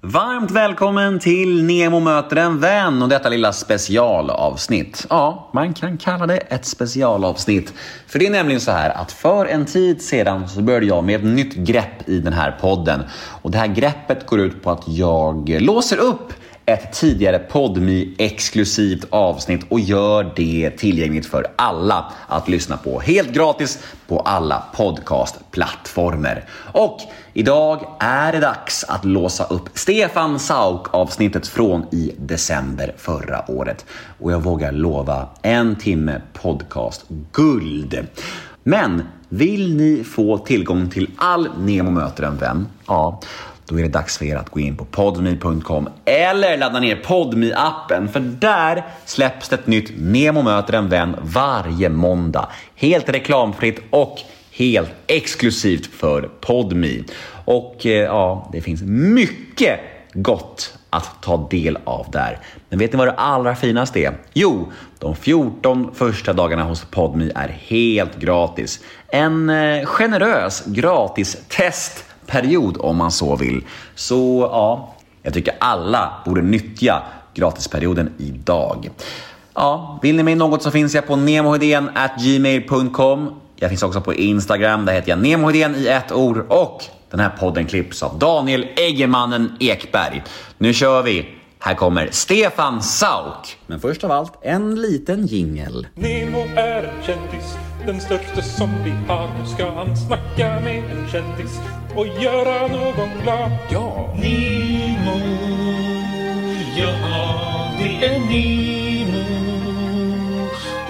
[0.00, 5.06] Varmt välkommen till Nemo möter en vän och detta lilla specialavsnitt.
[5.10, 7.74] Ja, man kan kalla det ett specialavsnitt.
[8.06, 11.16] För det är nämligen så här att för en tid sedan så började jag med
[11.16, 13.02] ett nytt grepp i den här podden.
[13.42, 16.32] Och det här greppet går ut på att jag låser upp
[16.68, 23.00] ett tidigare podmi exklusivt avsnitt och gör det tillgängligt för alla att lyssna på.
[23.00, 26.44] Helt gratis på alla podcastplattformar.
[26.72, 27.00] Och
[27.32, 33.86] idag är det dags att låsa upp Stefan Sauk avsnittet från i december förra året.
[34.18, 38.06] Och jag vågar lova en timme podcast guld.
[38.62, 42.66] Men vill ni få tillgång till all Nemo möter en vän?
[42.86, 43.20] Ja,
[43.68, 47.52] då är det dags för er att gå in på podme.com eller ladda ner podme
[47.54, 52.48] appen för där släpps det ett nytt Nemo möter en vän varje måndag.
[52.74, 54.18] Helt reklamfritt och
[54.52, 57.04] helt exklusivt för Podme.
[57.44, 59.80] Och eh, ja, det finns mycket
[60.12, 62.38] gott att ta del av där.
[62.68, 64.14] Men vet ni vad det allra finaste är?
[64.32, 68.80] Jo, de 14 första dagarna hos Podme är helt gratis.
[69.08, 73.64] En eh, generös gratis test period om man så vill.
[73.94, 77.02] Så ja, jag tycker alla borde nyttja
[77.34, 78.90] gratisperioden idag.
[79.54, 81.16] Ja, vill ni mig något så finns jag på
[82.18, 83.40] gmail.com.
[83.56, 87.30] Jag finns också på Instagram, där heter jag nemohedén i ett ord och den här
[87.40, 90.22] podden klipps av Daniel Eggemannen Ekberg.
[90.58, 91.28] Nu kör vi!
[91.60, 93.58] Här kommer Stefan Sauk.
[93.66, 95.86] Men först av allt, en liten jingel.
[95.94, 97.56] Nemo är en kändis,
[97.86, 99.28] den största som vi har.
[99.38, 101.60] Nu ska han snacka med en kändis
[101.94, 103.50] och göra någon glad.
[103.70, 104.14] Ja!
[104.14, 105.18] Nemo,
[106.78, 109.24] ja det är Nemo.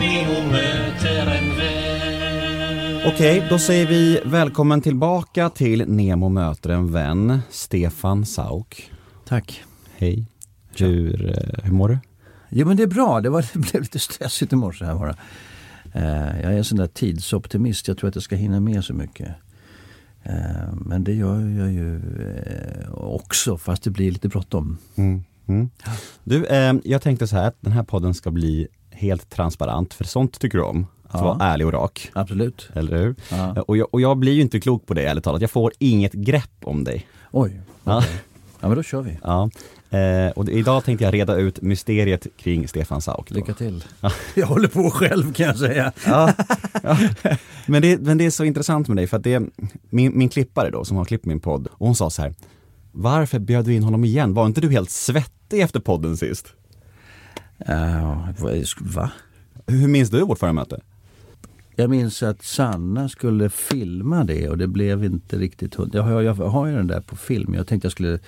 [0.00, 3.12] Nemo möter en vän.
[3.14, 8.90] Okej, då säger vi välkommen tillbaka till Nemo möter en vän, Stefan Sauk.
[9.28, 9.62] Tack.
[9.96, 10.26] Hej.
[10.76, 11.98] Hur, eh, hur mår du?
[12.48, 15.14] Jo men det är bra, det, var, det blev lite stressigt i morse här bara.
[15.92, 18.94] Eh, jag är en sån där tidsoptimist, jag tror att jag ska hinna med så
[18.94, 19.28] mycket.
[20.22, 24.78] Eh, men det gör jag ju eh, också, fast det blir lite bråttom.
[24.96, 25.24] Mm.
[25.46, 25.70] Mm.
[26.24, 26.46] Du,
[26.84, 30.58] jag tänkte så här att den här podden ska bli helt transparent, för sånt tycker
[30.58, 30.86] du om.
[31.06, 31.24] Att Ja.
[31.24, 32.10] vara ärlig och rak.
[32.12, 32.70] Absolut.
[32.74, 33.14] Eller hur?
[33.30, 33.62] Ja.
[33.62, 35.40] Och, jag, och jag blir ju inte klok på det ärligt talat.
[35.40, 37.06] Jag får inget grepp om dig.
[37.30, 38.04] Oj, Ja.
[38.60, 39.18] Ja men då kör vi.
[39.22, 39.50] Ja.
[39.90, 43.28] Eh, och idag tänkte jag reda ut mysteriet kring Stefan Sauk.
[43.30, 43.34] då.
[43.34, 43.84] Lycka till.
[44.34, 45.92] Jag håller på själv kan jag säga.
[46.06, 46.32] Ja.
[46.82, 46.98] ja.
[47.66, 49.42] Men, det, men det är så intressant med dig för att det är
[49.90, 52.34] min, min klippare då som har klippt min podd och hon sa så här
[52.92, 54.34] Varför bjöd du in honom igen?
[54.34, 56.46] Var inte du helt svettig efter podden sist?
[57.68, 58.28] Uh,
[58.80, 59.10] va?
[59.66, 60.80] Hur minns du vårt förra möte?
[61.80, 66.22] Jag minns att Sanna skulle filma det och det blev inte riktigt hund- jag har,
[66.22, 67.54] jag har ju den där på film.
[67.54, 68.18] Jag tänkte jag skulle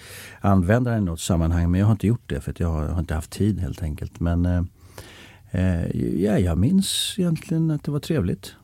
[0.40, 2.92] använda den i något sammanhang men jag har inte gjort det för jag har, jag
[2.92, 4.20] har inte haft tid helt enkelt.
[4.20, 4.62] Men eh,
[5.50, 8.54] eh, ja, jag minns egentligen att det var trevligt.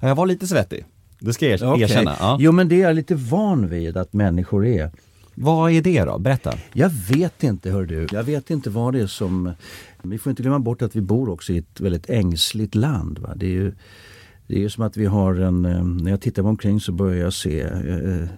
[0.00, 0.84] Ja, Jag var lite svettig,
[1.18, 2.16] det ska jag er- erkänna.
[2.18, 2.36] Ja.
[2.40, 4.90] Jo men det är jag lite van vid att människor är.
[5.34, 6.18] Vad är det då?
[6.18, 6.54] Berätta.
[6.72, 8.06] Jag vet inte hör du.
[8.12, 9.52] Jag vet inte vad det är som...
[10.02, 13.18] Vi får inte glömma bort att vi bor också i ett väldigt ängsligt land.
[13.18, 13.34] Va?
[13.36, 13.72] Det är ju
[14.46, 15.64] det är ju som att vi har en...
[15.64, 18.28] Eh, när jag tittar mig omkring så börjar jag se eh, eh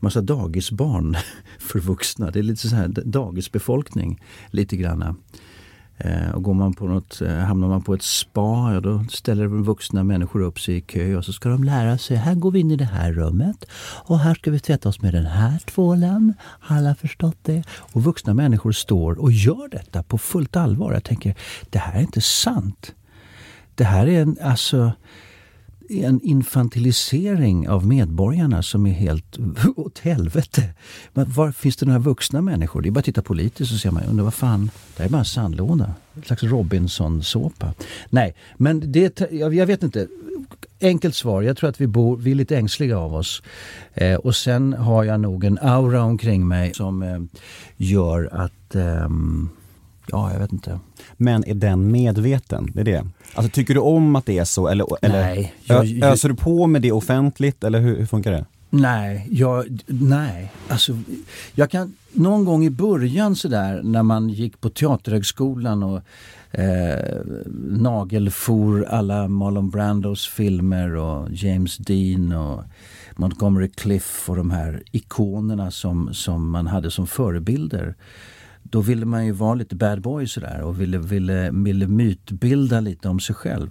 [0.00, 1.16] massa dagisbarn
[1.58, 2.30] för vuxna.
[2.30, 5.16] Det är lite så här dagisbefolkning lite granna.
[5.98, 9.46] Eh, och går man på något, eh, hamnar man på ett spa, ja, då ställer
[9.46, 12.60] vuxna människor upp sig i kö och så ska de lära sig, här går vi
[12.60, 13.64] in i det här rummet
[14.04, 16.34] och här ska vi tvätta oss med den här tvålen.
[16.40, 17.62] Har alla förstått det?
[17.68, 20.92] Och vuxna människor står och gör detta på fullt allvar.
[20.92, 21.34] Jag tänker,
[21.70, 22.94] det här är inte sant.
[23.74, 24.92] Det här är en, alltså,
[25.88, 29.38] en infantilisering av medborgarna som är helt
[29.76, 30.62] åt helvete.
[31.12, 32.82] Men var finns det några vuxna människor?
[32.82, 35.12] Det är bara att titta politiskt så ser man, undrar vad fan, det här är
[35.12, 35.94] bara en sandlåda.
[36.14, 37.74] En slags Robinson-såpa.
[38.10, 40.08] Nej, men det, jag, jag vet inte.
[40.80, 43.42] Enkelt svar, jag tror att vi, bor, vi är lite ängsliga av oss.
[43.94, 47.20] Eh, och sen har jag nog en aura omkring mig som eh,
[47.76, 49.48] gör att, ehm,
[50.06, 50.78] ja jag vet inte.
[51.16, 52.70] Men är den medveten?
[52.74, 53.06] Det är det.
[53.34, 56.34] Alltså tycker du om att det är så eller, eller Nej, jag- jag- öser du
[56.34, 58.44] på med det offentligt eller hur, hur funkar det?
[58.70, 60.52] Nej, jag, nej.
[60.68, 60.98] Alltså,
[61.54, 66.00] jag kan, någon gång i början sådär när man gick på Teaterhögskolan och
[66.50, 67.16] eh,
[67.68, 72.62] nagelfor alla Marlon Brandos filmer och James Dean och
[73.16, 77.94] Montgomery Cliff och de här ikonerna som, som man hade som förebilder.
[78.70, 83.08] Då ville man ju vara lite bad boy sådär och ville, ville, ville mytbilda lite
[83.08, 83.70] om sig själv.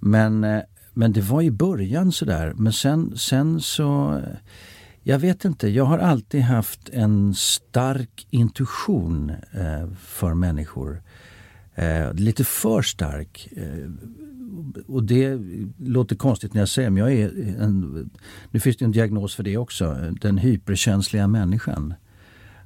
[0.00, 0.62] Men, eh,
[0.94, 2.52] men det var i början sådär.
[2.56, 4.36] Men sen, sen så eh,
[5.02, 11.02] Jag vet inte, jag har alltid haft en stark intuition eh, för människor.
[11.74, 13.48] Eh, lite för stark.
[13.56, 13.90] Eh,
[14.86, 15.38] och det
[15.78, 18.10] låter konstigt när jag säger men jag är en,
[18.50, 21.94] nu finns det en diagnos för det också, den hyperkänsliga människan.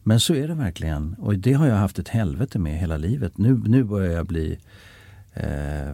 [0.09, 3.39] Men så är det verkligen och det har jag haft ett helvete med hela livet.
[3.39, 4.59] Nu, nu börjar jag bli
[5.35, 5.93] eh,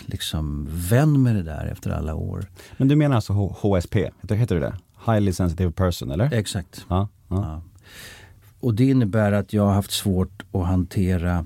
[0.00, 2.46] liksom vän med det där efter alla år.
[2.76, 4.74] Men du menar alltså H- HSP, heter, det det?
[5.12, 6.32] Highly sensitive person, eller?
[6.32, 6.84] Exakt.
[6.88, 7.36] Ja, ja.
[7.36, 7.62] Ja.
[8.60, 11.44] Och det innebär att jag har haft svårt att hantera,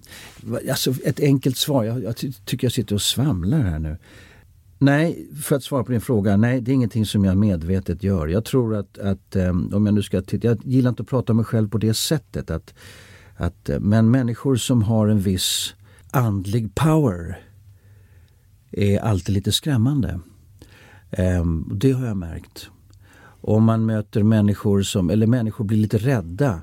[0.71, 3.97] alltså ett enkelt svar, jag, jag ty- tycker jag sitter och svamlar här nu.
[4.83, 8.27] Nej, för att svara på din fråga, nej det är ingenting som jag medvetet gör.
[8.27, 11.33] Jag tror att, att ehm, om jag nu ska titta, jag gillar inte att prata
[11.33, 12.51] om mig själv på det sättet.
[12.51, 12.75] Att,
[13.37, 15.75] att, eh, men människor som har en viss
[16.11, 17.41] andlig power
[18.71, 20.21] är alltid lite skrämmande.
[21.11, 22.71] Ehm, det har jag märkt.
[23.41, 26.63] Om man möter människor som, eller människor blir lite rädda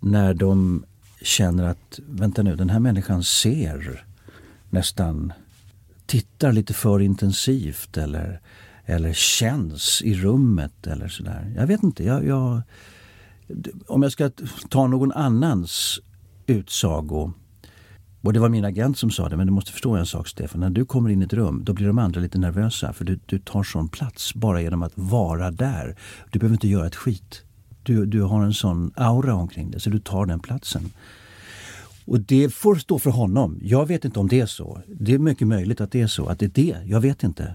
[0.00, 0.84] när de
[1.22, 4.04] känner att, vänta nu, den här människan ser
[4.70, 5.32] nästan,
[6.08, 8.40] tittar lite för intensivt eller,
[8.84, 11.52] eller känns i rummet eller sådär.
[11.56, 12.62] Jag vet inte, jag, jag,
[13.86, 14.30] om jag ska
[14.68, 16.00] ta någon annans
[16.46, 17.32] utsago
[18.28, 20.60] och det var min agent som sa det, men du måste förstå en sak Stefan.
[20.60, 22.92] När du kommer in i ett rum, då blir de andra lite nervösa.
[22.92, 25.96] För du, du tar sån plats bara genom att vara där.
[26.30, 27.42] Du behöver inte göra ett skit.
[27.82, 30.90] Du, du har en sån aura omkring dig, så du tar den platsen.
[32.08, 33.58] Och det får stå för honom.
[33.62, 34.80] Jag vet inte om det är så.
[34.86, 36.76] Det är mycket möjligt att det är så, att det är det.
[36.86, 37.54] Jag vet inte.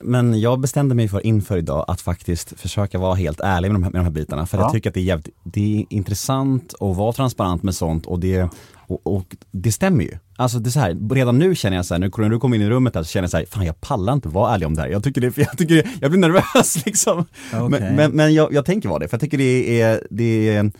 [0.00, 3.82] Men jag bestämde mig för inför idag att faktiskt försöka vara helt ärlig med de
[3.82, 4.46] här, med de här bitarna.
[4.46, 4.64] För Ja.
[4.64, 8.20] jag tycker att det är, jävligt, det är intressant att vara transparent med sånt och
[8.20, 8.48] det,
[8.86, 10.18] och, och det stämmer ju.
[10.36, 12.56] Alltså det är så här, redan nu känner jag så här, nu när du kommer
[12.56, 14.66] in i rummet här så känner jag så här, fan jag pallar inte vara ärlig
[14.66, 14.88] om det här.
[14.88, 17.24] Jag tycker det, jag tycker det, jag blir nervös liksom.
[17.54, 17.68] Okej.
[17.68, 20.72] Men, men, men jag, jag tänker vara det, för jag tycker det är, det är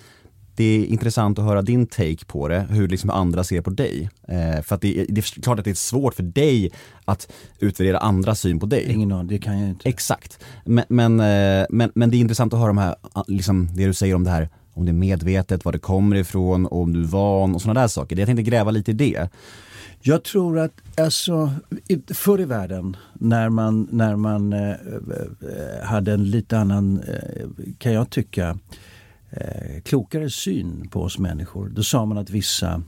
[0.55, 4.11] det är intressant att höra din take på det, hur liksom andra ser på dig.
[4.29, 6.71] Eh, för att det, är- det är klart att det är svårt för dig
[7.05, 8.87] att utvärdera andras syn på dig.
[8.93, 9.89] Ingen aning, det kan jag inte.
[9.89, 10.39] Exakt.
[10.65, 13.87] Men, men, eh, men, men det är intressant att höra de här, ah, liksom, det
[13.87, 16.93] du säger om det här, om det är medvetet, var det kommer ifrån, och om
[16.93, 18.17] du är van och sådana där saker.
[18.17, 19.29] Jag tänkte gräva lite i det.
[20.03, 21.53] Jag tror att alltså,
[22.15, 27.47] förr i världen när man, när man eh, eh, hade en lite annan, eh,
[27.79, 28.59] kan jag tycka,
[29.31, 31.69] eh, klokare syn på oss människor.
[31.69, 32.83] Då sa man att vissa,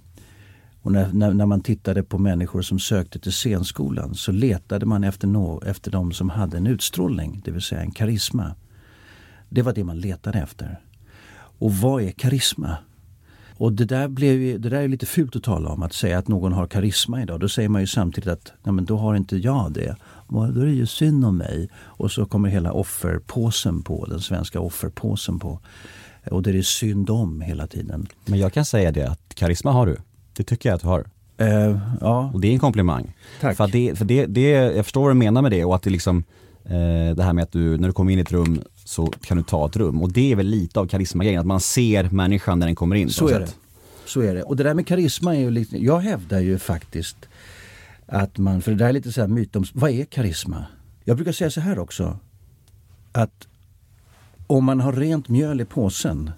[0.82, 5.04] och när, när, när man tittade på människor som sökte till scenskolan så letade man
[5.04, 8.54] efter, no, efter de som hade en utstrålning, det vill säga en karisma.
[9.48, 10.80] Det var det man letade efter.
[11.58, 12.76] Och vad är karisma?
[13.62, 16.18] Och det där, blev ju, det där är lite fult att tala om, att säga
[16.18, 17.40] att någon har karisma idag.
[17.40, 19.96] Då säger man ju samtidigt att nej, men då har inte jag det.
[20.28, 21.70] Då är det ju synd om mig.
[21.74, 25.60] Och så kommer hela offerpåsen på, den svenska offerpåsen på.
[26.30, 28.06] Och det är det synd om hela tiden.
[28.24, 29.96] Men jag kan säga det att karisma har du.
[30.36, 31.04] Det tycker jag att du har.
[31.36, 33.14] Eh, ja, Och det är en komplimang.
[33.40, 33.56] Tack.
[33.56, 35.90] För, det, för det, det, jag förstår vad du menar med det och att det
[35.90, 36.24] liksom,
[36.64, 39.36] eh, det här med att du, när du kommer in i ett rum så kan
[39.36, 40.02] du ta ett rum.
[40.02, 43.10] Och det är väl lite av karismagrejen, att man ser människan när den kommer in.
[43.10, 43.46] så är det.
[43.46, 43.56] sätt.
[44.06, 44.42] Så är det.
[44.42, 47.16] Och det där med karisma är ju lite, jag hävdar ju faktiskt
[48.06, 50.66] att man, för det där är lite så här myt om, vad är karisma?
[51.04, 52.18] Jag brukar säga så här också,
[53.12, 53.46] att
[54.52, 56.30] om man har rent mjöl i påsen,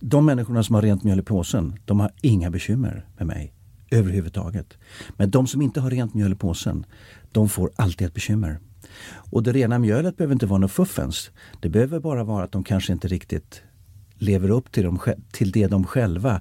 [0.00, 3.52] de människorna som har rent mjöl i påsen, de har inga bekymmer med mig
[3.90, 4.78] överhuvudtaget.
[5.16, 6.86] Men de som inte har rent mjöl i påsen,
[7.32, 8.58] de får alltid ett bekymmer.
[9.30, 11.30] Och det rena mjölet behöver inte vara något fuffens.
[11.60, 13.62] Det behöver bara vara att de kanske inte riktigt
[14.14, 14.98] lever upp till, dem,
[15.32, 16.40] till det de själva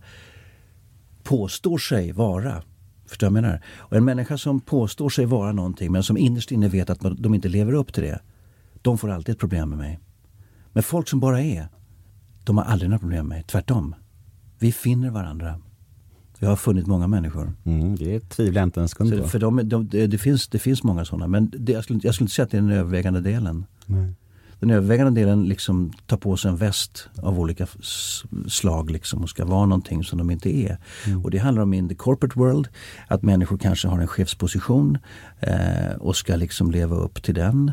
[1.24, 2.63] påstår sig vara.
[3.05, 3.62] Förstår du vad jag menar?
[3.77, 7.35] Och en människa som påstår sig vara någonting men som innerst inne vet att de
[7.35, 8.19] inte lever upp till det.
[8.81, 10.00] De får alltid ett problem med mig.
[10.73, 11.67] Men folk som bara är,
[12.43, 13.47] de har aldrig några problem med.
[13.47, 13.95] Tvärtom.
[14.59, 15.59] Vi finner varandra.
[16.39, 17.53] Jag har funnit många människor.
[17.63, 19.27] Mm, det tvivlar jag inte en sekund på.
[19.27, 21.27] för de, de, det, det, finns, det finns många sådana.
[21.27, 23.65] Men det, jag, skulle, inte- jag skulle inte säga att det är den övervägande delen.
[23.85, 24.13] Nej.
[24.59, 27.67] Den övervägande delen liksom tar på sig en väst av olika
[28.47, 30.77] slag liksom och ska vara någonting som de inte är.
[31.23, 32.67] Och det handlar om in the corporate world,
[33.07, 34.97] att människor kanske har en chefsposition
[35.39, 37.71] eh, och ska liksom leva upp till den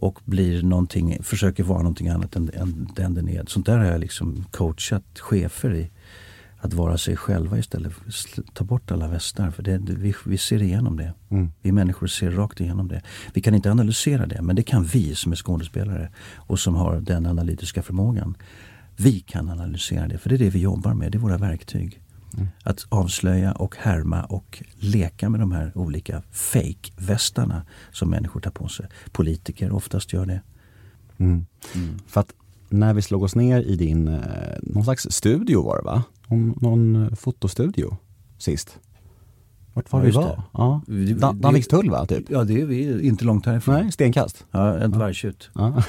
[0.00, 3.44] och blir någonting, försöker vara någonting annat än, än den den är.
[3.46, 5.90] Sånt där har jag liksom coachat chefer i.
[6.60, 7.92] Att vara sig själva istället
[8.54, 9.50] ta bort alla västar.
[9.50, 11.14] För det, vi, vi ser igenom det.
[11.30, 11.50] Mm.
[11.62, 13.02] Vi människor ser rakt igenom det.
[13.34, 17.00] Vi kan inte analysera det, men det kan vi som är skådespelare och som har
[17.00, 18.36] den analytiska förmågan.
[18.96, 21.12] Vi kan analysera det, för det är det vi jobbar med.
[21.12, 22.00] Det är våra verktyg.
[22.62, 28.68] Att avslöja och härma och leka med de här olika fake-västarna som människor tar på
[28.68, 28.86] sig.
[29.12, 30.40] Politiker oftast gör det.
[31.18, 31.44] Mm.
[32.06, 32.32] För att
[32.68, 34.22] när vi slog oss ner i din, eh,
[34.62, 36.02] någon slags studio var det va?
[36.28, 37.96] Någon, någon fotostudio
[38.38, 38.78] sist.
[39.74, 40.42] Vart var Ja, vi var?
[40.52, 40.80] Ja.
[40.86, 42.06] Vi- Dan- vi- Danvikstull va?
[42.06, 42.30] Typ?
[42.30, 43.74] Ja, det är vi inte långt härifrån.
[43.74, 44.44] Nej, stenkast.
[44.50, 45.50] Ja, ett vargtjut.
[45.54, 45.82] Ja.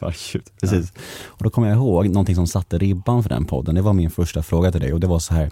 [0.00, 0.92] Vargtjut, precis.
[1.26, 3.74] Och då kommer jag ihåg någonting som satte ribban för den podden.
[3.74, 5.50] Det var min första fråga till dig och det var så här.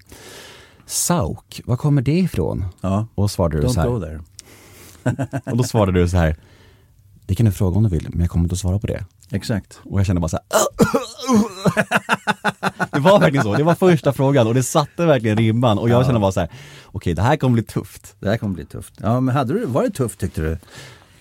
[0.86, 2.64] Sauk, var kommer det ifrån?
[2.80, 4.20] Ja, Och, svarade du så don't go här,
[5.04, 5.40] there.
[5.50, 6.36] och då svarade du så här.
[7.26, 9.04] Det kan du fråga om du vill, men jag kommer inte att svara på det.
[9.30, 9.80] Exakt.
[9.84, 10.38] Och jag kände bara så.
[12.92, 16.04] Det var verkligen så, det var första frågan och det satte verkligen ribban och jag
[16.04, 16.48] kände bara så här.
[16.86, 18.16] okej det här kommer bli tufft.
[18.20, 18.94] Det här kommer bli tufft.
[19.02, 20.58] Ja, men hade du, var det tufft tyckte du?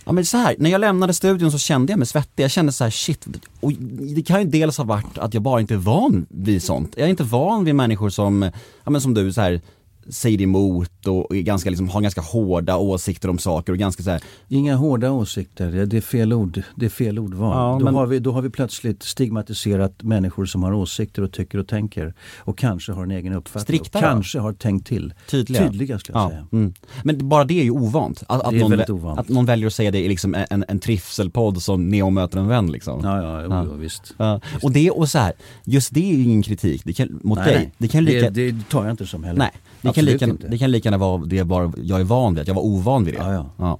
[0.05, 2.71] Ja men så här, när jag lämnade studion så kände jag mig svettig, jag kände
[2.71, 3.27] så här shit,
[3.59, 3.73] och
[4.15, 6.93] det kan ju dels ha varit att jag bara inte är van vid sånt.
[6.95, 8.51] Jag är inte van vid människor som,
[8.83, 9.61] ja men som du så här
[10.09, 14.09] säger emot och är ganska, liksom, har ganska hårda åsikter om saker och ganska så
[14.09, 16.61] här, Inga hårda åsikter, det är fel ord.
[16.75, 17.57] Det är fel ordval.
[17.57, 21.31] Ja, då, men- har vi, då har vi plötsligt stigmatiserat människor som har åsikter och
[21.31, 22.13] tycker och tänker.
[22.37, 23.79] Och kanske har en egen uppfattning.
[23.79, 25.13] Strikta kanske har tänkt till.
[25.29, 25.63] tydliga.
[25.69, 26.47] Tydliga ska jag Ja, säga.
[26.51, 26.73] mm.
[27.03, 28.23] Men bara det är ju ovant.
[28.27, 29.19] Att, att, någon, ovant.
[29.19, 32.47] att någon väljer att säga det i liksom en, en trivselpodd som Neo möter en
[32.47, 32.99] vän liksom.
[33.03, 33.65] Ja, ja, jo, Ja.
[33.67, 34.13] jo, visst.
[34.17, 35.33] Ja, och det och så här,
[35.63, 37.71] just det är ju ingen kritik det kan, mot Nej, dig.
[37.77, 39.39] Det kan lika, det, det tar jag inte som heller.
[39.39, 39.51] nej,
[39.87, 40.47] det kan, lika, inte.
[40.47, 43.03] det kan lika gärna vara det bara jag är van vid, att jag var ovan
[43.05, 43.19] vid det.
[43.19, 43.79] Ja, ja.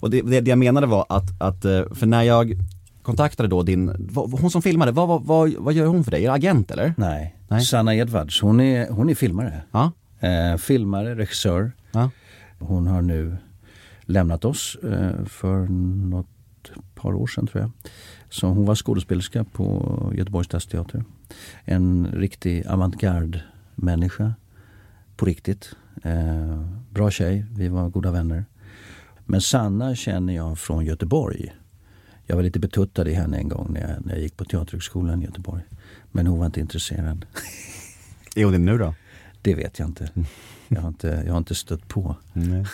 [0.00, 2.52] Och det, det, det jag menade var att, att, eh, för när jag
[3.02, 6.24] kontaktade då din, hon som filmade, vad, vad, vad, vad gör hon för dig?
[6.24, 6.94] Är det agent eller?
[6.96, 7.36] Nej.
[7.48, 7.60] Nej.
[7.64, 9.62] Sanna Edwards, hon är, hon är filmare.
[9.72, 11.72] Ja, Eh, filmare, regissör.
[11.92, 12.10] ja,
[12.58, 13.36] Hon har nu
[14.02, 15.66] lämnat oss eh, för
[16.08, 16.26] något
[16.94, 17.70] par år sedan tror jag.
[18.30, 21.04] Så hon var skådespelerska på Göteborgs stadsteater.
[21.64, 24.34] En riktig avantgarde-människa.
[25.22, 25.74] På riktigt.
[26.02, 28.44] Eh, bra tjej, vi var goda vänner.
[29.24, 31.52] Men Sanna känner jag från Göteborg.
[32.26, 35.22] Jag var lite betuttad i henne en gång när jag, när jag gick på Teaterhögskolan
[35.22, 35.62] i Göteborg.
[36.10, 37.26] Men hon var inte intresserad.
[38.36, 38.94] är hon det nu då?
[39.42, 40.10] Det vet jag inte.
[40.68, 42.16] Jag har inte, jag har inte stött på.
[42.32, 42.66] Nej.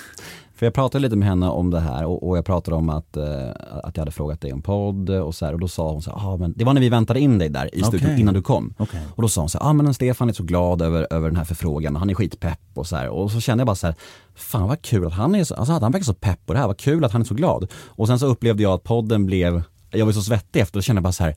[0.58, 3.16] För jag pratade lite med henne om det här och, och jag pratade om att,
[3.16, 3.50] eh,
[3.82, 6.10] att jag hade frågat dig om podd och så här, och då sa hon så
[6.10, 8.20] här, ah, men det var när vi väntade in dig där i studion Okej.
[8.20, 8.74] innan du kom.
[8.78, 9.00] Okej.
[9.14, 11.36] Och då sa hon så här, ah, men Stefan är så glad över, över den
[11.36, 13.08] här förfrågan, han är skitpepp och så här.
[13.08, 13.96] Och så kände jag bara så här,
[14.34, 16.66] fan vad kul att han är så, alltså han verkar så pepp på det här,
[16.66, 17.72] vad kul att han är så glad.
[17.86, 21.02] Och sen så upplevde jag att podden blev, jag var så svettig efter och kände
[21.02, 21.36] bara så här,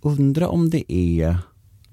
[0.00, 1.38] undra om det är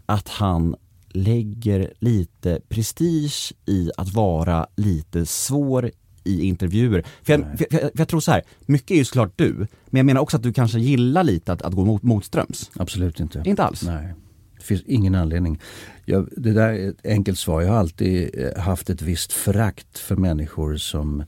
[0.06, 0.76] att han
[1.10, 5.92] lägger lite prestige i att vara lite svår
[6.26, 7.04] i intervjuer.
[7.24, 9.54] För jag, för, jag, för jag tror så här, mycket är ju såklart du,
[9.86, 12.72] men jag menar också att du kanske gillar lite att, att gå mot, motströms.
[12.76, 13.44] Absolut inte.
[13.46, 13.84] Inte alls?
[13.84, 14.14] Nej.
[14.58, 15.60] Det finns ingen anledning.
[16.06, 17.62] Jag, det där är ett enkelt svar.
[17.62, 21.24] Jag har alltid eh, haft ett visst förakt för människor som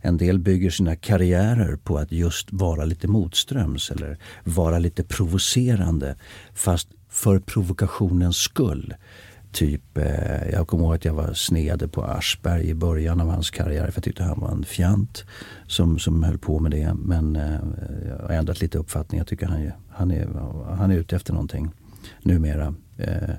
[0.00, 6.16] en del bygger sina karriärer på att just vara lite motströms eller vara lite provocerande.
[6.54, 8.94] Fast för provokationens skull.
[9.56, 13.50] Typ, eh, jag kommer ihåg att jag var sned på Aschberg i början av hans
[13.50, 15.24] karriär för jag tyckte han var en fjant
[15.66, 16.94] som, som höll på med det.
[16.94, 17.58] Men eh,
[18.08, 19.18] jag har ändrat lite uppfattning.
[19.18, 20.28] Jag tycker han, är- han, är,
[20.78, 21.70] han är ute efter någonting
[22.22, 22.74] numera.
[22.98, 23.30] Eh,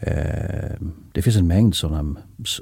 [0.00, 0.72] eh,
[1.12, 2.16] det finns en mängd sådana,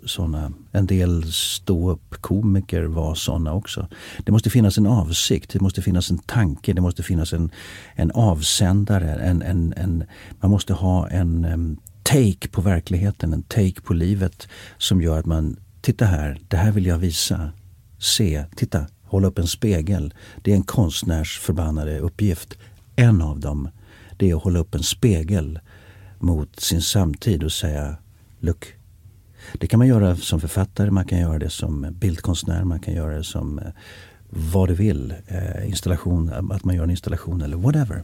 [0.06, 3.88] såna, en del ståuppkomiker var sådana också.
[4.24, 7.50] Det måste finnas en avsikt, det måste finnas en tanke, det måste finnas en,
[7.94, 9.14] en avsändare.
[9.14, 10.04] En, en, en,
[10.40, 11.78] man måste ha en
[12.08, 14.48] take på verkligheten, en take på livet
[14.78, 17.50] som gör att man, titta här, det här vill jag visa.
[17.98, 20.14] Se, titta, hålla upp en spegel.
[20.42, 22.58] Det är en konstnärs förbannade uppgift.
[22.96, 23.68] En av dem,
[24.16, 25.58] det är att hålla upp en spegel
[26.18, 27.96] mot sin samtid och säga
[28.40, 28.74] Look.
[29.58, 33.16] Det kan man göra som författare, man kan göra det som bildkonstnär, man kan göra
[33.16, 33.64] det som eh,
[34.28, 35.14] vad du vill.
[35.26, 38.02] Eh, installation, att man gör en installation eller whatever.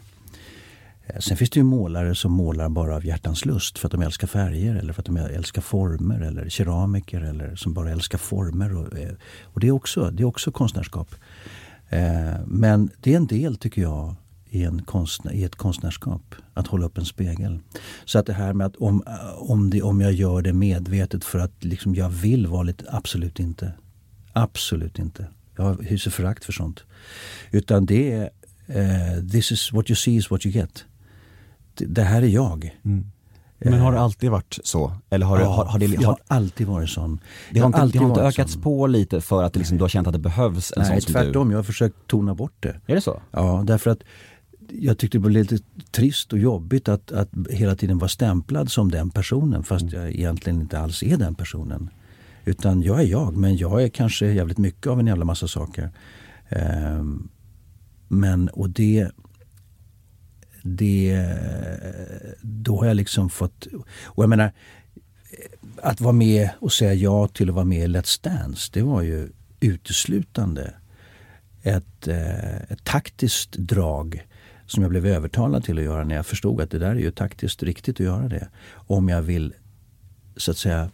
[1.06, 4.02] Eh, sen finns det ju målare som målar bara av hjärtans lust för att de
[4.02, 8.76] älskar färger eller för att de älskar former eller keramiker eller som bara älskar former.
[8.76, 11.14] Och, eh, och det, är också, det är också konstnärskap.
[11.88, 14.14] Eh, Men det är en del tycker jag
[14.50, 16.34] i, en konstnär, i ett konstnärskap.
[16.54, 17.58] Att hålla upp en spegel.
[18.04, 21.24] Så att det här med att om, eh, om, det, om jag gör det medvetet
[21.24, 23.72] för att liksom jag vill vara lite, absolut inte.
[24.32, 25.26] Absolut inte.
[25.56, 26.84] Jag hyser förakt för sånt.
[27.50, 28.30] Utan det är
[28.68, 30.84] uh, this is what you see is what you get.
[31.74, 32.78] Det, det här är jag.
[33.58, 34.92] Men har det alltid varit så?
[35.10, 37.18] Eller har, det, Ja, har, har det, jag har, har alltid varit sån.
[37.50, 38.62] det har inte, det alltid har inte ökats sån.
[38.62, 41.00] på lite för att det liksom, du har känt att det behövs en Nej, sån
[41.00, 41.50] som tvärtom.
[41.50, 42.80] Jag har försökt tona bort det.
[42.86, 42.92] du?
[42.92, 43.22] Är det så?
[43.30, 43.98] Ja, därför att
[44.70, 45.58] jag tyckte det var lite
[45.90, 50.60] trist och jobbigt att, att hela tiden vara stämplad som den personen fast jag egentligen
[50.60, 51.90] inte alls är den personen.
[52.44, 55.90] Utan jag är jag, men jag är kanske jävligt mycket av en jävla massa saker.
[56.48, 57.28] Ehm,
[58.08, 59.10] men och det,
[60.66, 61.28] det,
[62.42, 63.66] då har jag liksom fått,
[64.04, 64.52] och jag menar
[65.82, 69.02] att vara med och säga ja till att vara med i Let's Dance, det var
[69.02, 69.28] ju
[69.60, 70.74] uteslutande
[71.62, 74.26] ett, eh, ett taktiskt drag
[74.66, 77.10] som jag blev övertalad till att göra när jag förstod att det där är ju
[77.10, 78.48] taktiskt riktigt att göra det.
[78.72, 79.54] Om jag vill
[80.36, 80.90] så att säga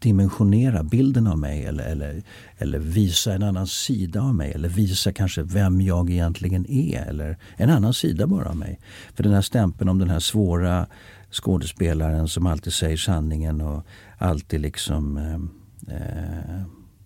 [0.00, 2.22] dimensionera bilden av mig eller, eller,
[2.58, 7.38] eller visa en annan sida av mig eller visa kanske vem jag egentligen är eller
[7.56, 8.80] en annan sida bara av mig.
[9.14, 10.86] För den här stämpeln om den här svåra
[11.30, 13.86] skådespelaren som alltid säger sanningen och
[14.18, 16.62] alltid liksom eh, eh,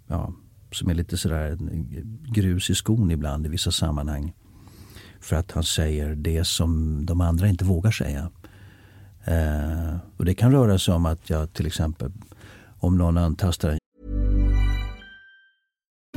[0.06, 0.32] ja,
[0.72, 1.58] som är lite sådär
[2.32, 4.32] grus i skon ibland i vissa sammanhang.
[5.20, 8.30] För att han säger det som de andra inte vågar säga.
[9.24, 12.12] Eh, och det kan röra sig om att jag till exempel
[12.82, 13.78] om någon antastar en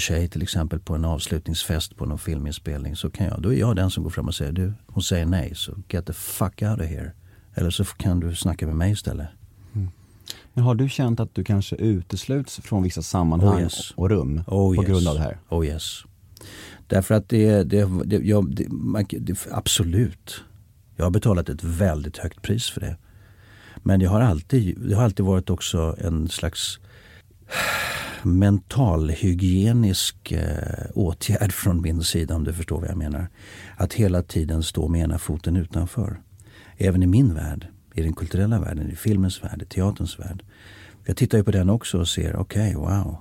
[0.00, 3.76] tjej till exempel på en avslutningsfest på någon filminspelning så kan jag, då är jag
[3.76, 6.80] den som går fram och säger du, hon säger nej så get the fuck out
[6.80, 7.12] of here.
[7.54, 9.28] Eller så kan du snacka med mig istället.
[10.52, 13.90] Men har du känt att du kanske utesluts från vissa sammanhang Oh yes.
[13.90, 14.90] och rum Oh på yes.
[14.90, 15.38] grund av det här?
[15.48, 16.04] Oh yes.
[16.86, 20.44] Därför att det, det, det, jag, det, man, det, absolut.
[20.96, 22.96] Jag har betalat ett väldigt högt pris för det.
[23.82, 26.78] Men jag har alltid, det har alltid varit också en slags
[28.24, 33.28] mentalhygienisk eh, åtgärd från min sida om du förstår vad jag menar.
[33.76, 36.20] Att hela tiden stå med ena foten utanför.
[36.76, 40.42] Även i min värld, i den kulturella världen, i filmens värld, i teaterns värld.
[41.04, 43.16] Jag tittar ju på den också och ser, okej, okay, wow.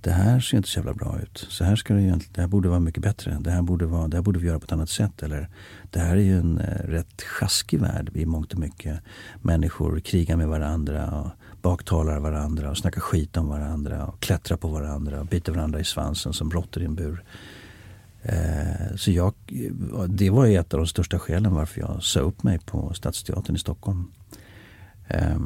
[0.00, 1.46] Det här ser inte så jävla bra ut.
[1.48, 3.38] Så här ska det egentligen, det här borde vara mycket bättre.
[3.40, 5.22] Det här borde, vara, det här borde vi göra på ett annat sätt.
[5.22, 5.48] Eller
[5.90, 9.00] det här är ju en eh, rätt sjaskig värld i mångt och mycket.
[9.42, 11.30] Människor krigar med varandra och
[11.64, 15.84] baktalar varandra och snackar skit om varandra och klättrar på varandra och biter varandra i
[15.84, 17.24] svansen som råttor i en bur.
[18.22, 19.34] Eh, så jag,
[20.08, 23.56] det var ju ett av de största skälen varför jag sa upp mig på Stadsteatern
[23.56, 24.12] i Stockholm.
[25.08, 25.40] Eh,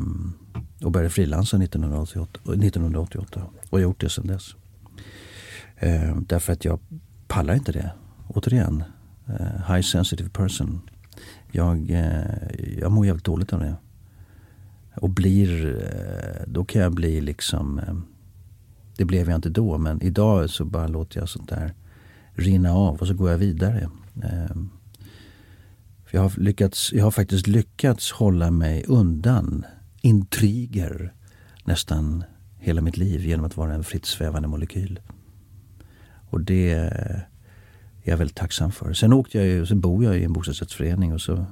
[0.82, 4.54] och började frilansa 1988, 1988 och gjort det sedan dess.
[5.76, 6.80] Eh, därför att jag
[7.28, 7.90] pallar inte det.
[8.28, 8.84] Återigen,
[9.26, 10.80] eh, high sensitive person.
[11.52, 13.76] Jag, eh, jag mår jävligt dåligt av det.
[15.00, 17.94] Och blir, eh, då kan jag bli liksom, eh,
[18.96, 21.74] det blev jag inte då men idag så bara låter jag sånt där
[22.32, 23.90] rinna av och så går jag vidare.
[24.22, 24.70] Ehm,
[26.04, 29.64] för jag, har lyckats, jag har faktiskt lyckats hålla mig undan
[30.00, 31.12] intriger
[31.64, 32.24] nästan
[32.58, 35.00] hela mitt liv genom att vara en fritt svävande molekyl.
[36.30, 37.28] Och det är
[38.02, 38.92] jag väldigt tacksam för.
[38.92, 41.46] Sen åkte jag ju, sen bor jag i en bostadsrättsförening och så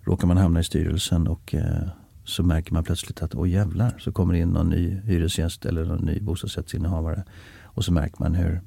[0.00, 1.88] råkar man hamna i styrelsen och eh,
[2.24, 5.84] så märker man plötsligt att åh jävlar, så kommer det in någon ny hyresgäst eller
[5.84, 7.24] någon ny bostadsrättsinnehavare.
[7.62, 8.60] Och så märker man hur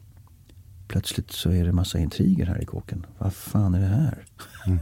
[0.87, 3.05] plötsligt så är det massa intriger här i kåken.
[3.17, 4.25] Vad fan är det här?
[4.67, 4.79] Mm.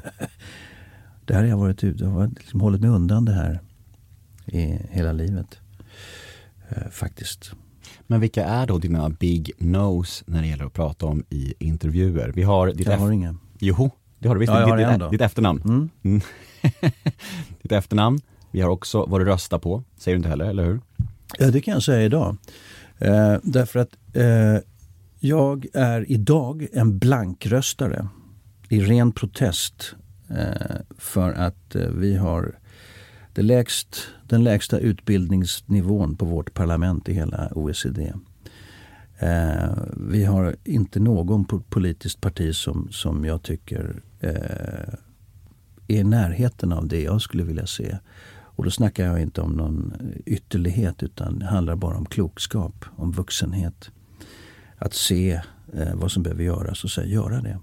[1.25, 3.59] det här har jag varit ute, jag har liksom hållit mig undan det här
[4.45, 5.59] i hela livet.
[6.69, 7.51] Eh, faktiskt.
[8.07, 12.31] Men vilka är då dina big nos när det gäller att prata om i intervjuer?
[12.35, 13.35] Vi har ditt Jag har inga.
[13.59, 14.53] Jo, det har du visst.
[14.53, 15.89] Ja, jag har ditt, ditt, ditt efternamn.
[16.03, 16.21] Mm.
[17.61, 18.21] ditt efternamn.
[18.55, 19.83] Vi har också vad du röstar på.
[19.97, 20.81] Säger du inte heller, eller hur?
[21.39, 22.37] Ja, det kan jag säga idag.
[22.97, 24.57] Eh, därför att eh,
[25.19, 28.07] jag är idag en blankröstare
[28.69, 29.95] i ren protest
[30.29, 32.59] eh, för att eh, vi har
[33.33, 38.13] det lägst, den lägsta utbildningsnivån på vårt parlament i hela OECD.
[39.19, 39.69] Eh,
[40.09, 44.93] vi har inte någon politiskt parti som, som jag tycker eh,
[45.87, 47.97] är i närheten av det jag skulle vilja se.
[48.55, 49.93] Och då snackar jag inte om någon
[50.25, 53.89] ytterlighet utan det handlar bara om klokskap, om vuxenhet.
[54.77, 55.41] Att se
[55.73, 57.59] eh, vad som behöver göras och sen göra det.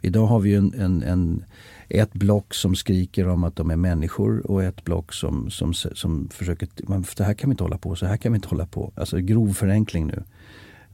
[0.00, 1.44] Idag har vi ju en, en, en,
[1.88, 6.28] ett block som skriker om att de är människor och ett block som, som, som
[6.32, 8.66] försöker, man, det här kan vi inte hålla på, så här kan vi inte hålla
[8.66, 8.92] på.
[8.96, 10.22] Alltså grov förenkling nu.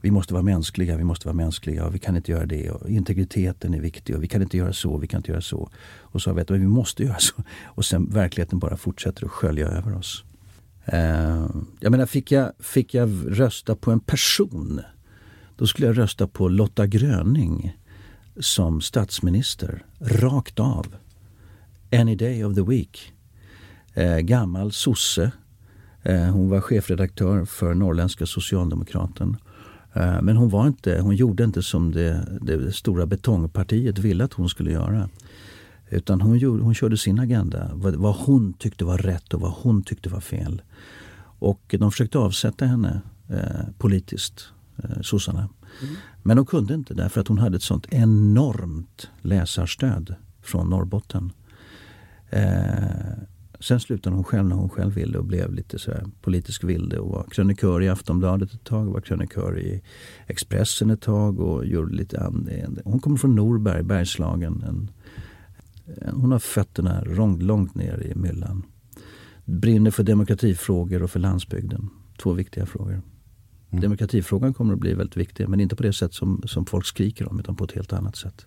[0.01, 2.71] Vi måste vara mänskliga, vi måste vara mänskliga och vi kan inte göra det.
[2.71, 5.69] Och integriteten är viktig och vi kan inte göra så, vi kan inte göra så.
[5.99, 7.43] Och så har vi att vi måste göra så.
[7.65, 10.23] Och sen verkligheten bara fortsätter att skölja över oss.
[10.85, 11.47] Eh,
[11.79, 14.81] jag menar, fick jag, fick jag rösta på en person,
[15.57, 17.77] då skulle jag rösta på Lotta Gröning.
[18.39, 20.95] som statsminister rakt av.
[21.91, 23.13] Any day of the week.
[23.93, 25.31] Eh, gammal sosse.
[26.03, 29.37] Eh, hon var chefredaktör för Norrländska Socialdemokraten.
[29.93, 34.33] Eh, men hon, var inte, hon gjorde inte som det, det stora betongpartiet ville att
[34.33, 35.09] hon skulle göra.
[35.89, 37.69] Utan hon, gjorde, hon körde sin agenda.
[37.73, 40.61] Vad, vad hon tyckte var rätt och vad hon tyckte var fel.
[41.39, 44.47] Och de försökte avsätta henne eh, politiskt,
[44.83, 45.49] eh, sossarna.
[45.81, 45.95] Mm.
[46.23, 51.31] Men de kunde inte därför att hon hade ett sånt enormt läsarstöd från Norrbotten.
[52.29, 53.13] Eh,
[53.61, 57.09] sen slutade hon själv när hon själv ville och blev lite så politisk vilde och
[57.09, 59.81] var krönikör i Aftonbladet ett tag, var krönikör i
[60.27, 62.49] Expressen ett tag och gjorde lite annat.
[62.83, 64.63] Hon kommer från Norberg, Bergslagen.
[64.67, 64.91] En,
[66.13, 68.63] hon har fötterna långt, långt ner i myllan.
[69.45, 71.89] Brinner för demokratifrågor och för landsbygden.
[72.17, 73.01] Två viktiga frågor.
[73.69, 73.81] Mm.
[73.81, 77.29] Demokratifrågan kommer att bli väldigt viktig men inte på det sätt som, som folk skriker
[77.29, 78.45] om utan på ett helt annat sätt.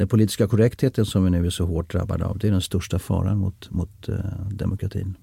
[0.00, 2.98] Den politiska korrektheten som vi nu är så hårt drabbade av det är den största
[2.98, 4.16] faran mot, mot uh,
[4.50, 5.16] demokratin.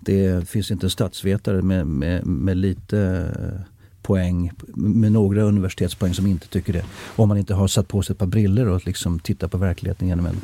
[0.00, 3.60] Det finns inte en statsvetare med, med, med lite uh,
[4.02, 6.84] poäng, med några universitetspoäng som inte tycker det.
[7.16, 10.08] Om man inte har satt på sig ett par briller och liksom tittar på verkligheten
[10.08, 10.40] genom en,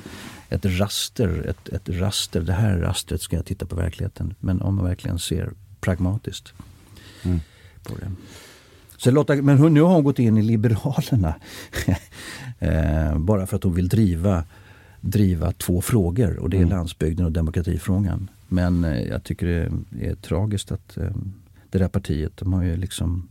[0.49, 1.47] ett raster.
[1.49, 4.35] Ett, ett raster, det här rastret ska jag titta på verkligheten.
[4.41, 6.53] Men om man verkligen ser pragmatiskt
[7.23, 7.41] mm.
[7.83, 8.11] på det.
[8.97, 11.35] Så Lotta, men nu har hon gått in i Liberalerna.
[12.59, 14.45] eh, bara för att hon vill driva,
[15.01, 16.71] driva två frågor och det är mm.
[16.71, 18.31] landsbygden och demokratifrågan.
[18.49, 21.11] Men eh, jag tycker det är tragiskt att eh,
[21.71, 23.29] det där partiet, de har ju liksom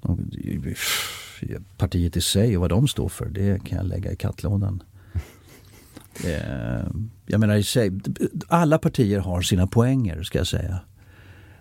[0.00, 0.30] de,
[1.76, 4.82] Partiet i sig och vad de står för, det kan jag lägga i kattlådan.
[7.26, 7.92] Jag menar i sig,
[8.48, 10.80] alla partier har sina poänger ska jag säga.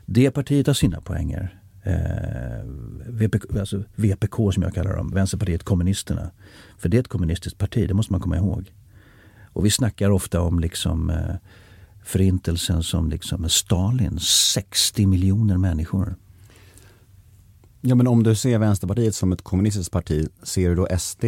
[0.05, 1.60] Det partiet har sina poänger.
[1.83, 2.65] Eh,
[3.07, 6.31] VPK, alltså VPK som jag kallar dem, Vänsterpartiet kommunisterna.
[6.77, 8.73] För det är ett kommunistiskt parti, det måste man komma ihåg.
[9.53, 11.35] Och vi snackar ofta om liksom eh,
[12.03, 16.15] förintelsen som liksom Stalin, 60 miljoner människor.
[17.81, 21.25] Ja men om du ser Vänsterpartiet som ett kommunistiskt parti, ser du då SD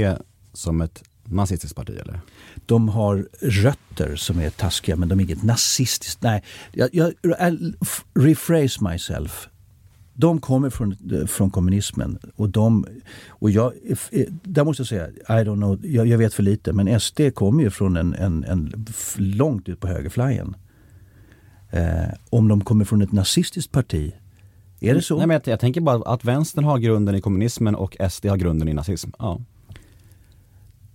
[0.53, 2.19] som ett nazistiskt parti eller?
[2.65, 6.21] De har rötter som är taskiga men de är inget nazistiskt.
[6.21, 7.13] Nej, jag, jag
[8.13, 9.49] rephrase myself.
[10.13, 10.97] De kommer från,
[11.27, 12.85] från kommunismen och de,
[13.29, 13.73] och jag,
[14.43, 17.63] där måste jag säga, I don't know, jag, jag vet för lite, men SD kommer
[17.63, 18.85] ju från en, en, en
[19.17, 20.55] långt ut på högerflyen.
[21.71, 24.13] Eh, om de kommer från ett nazistiskt parti,
[24.79, 25.17] är det så?
[25.17, 28.37] Nej men jag, jag tänker bara att vänstern har grunden i kommunismen och SD har
[28.37, 29.09] grunden i nazism.
[29.19, 29.41] Ja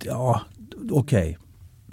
[0.05, 0.41] ja,
[0.91, 1.21] okej.
[1.21, 1.37] Okay.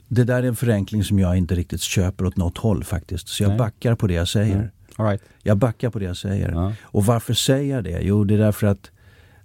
[0.07, 3.27] Det där är en förenkling som jag inte riktigt köper åt något håll faktiskt.
[3.27, 3.57] Så jag Nej.
[3.57, 4.55] backar på det jag säger.
[4.55, 4.67] Mm.
[4.95, 5.21] All right.
[5.43, 6.51] Jag backar på det jag säger.
[6.51, 6.73] Ja.
[6.81, 7.99] Och varför säger jag det?
[8.01, 8.91] Jo, det är därför att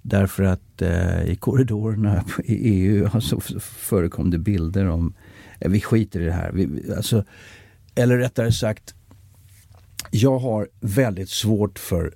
[0.03, 5.15] Därför att eh, i korridorerna i EU alltså, förekom det bilder om,
[5.61, 6.53] eh, vi skiter i det här.
[6.53, 7.25] Vi, alltså,
[7.95, 8.95] eller rättare sagt,
[10.11, 12.15] jag har väldigt svårt för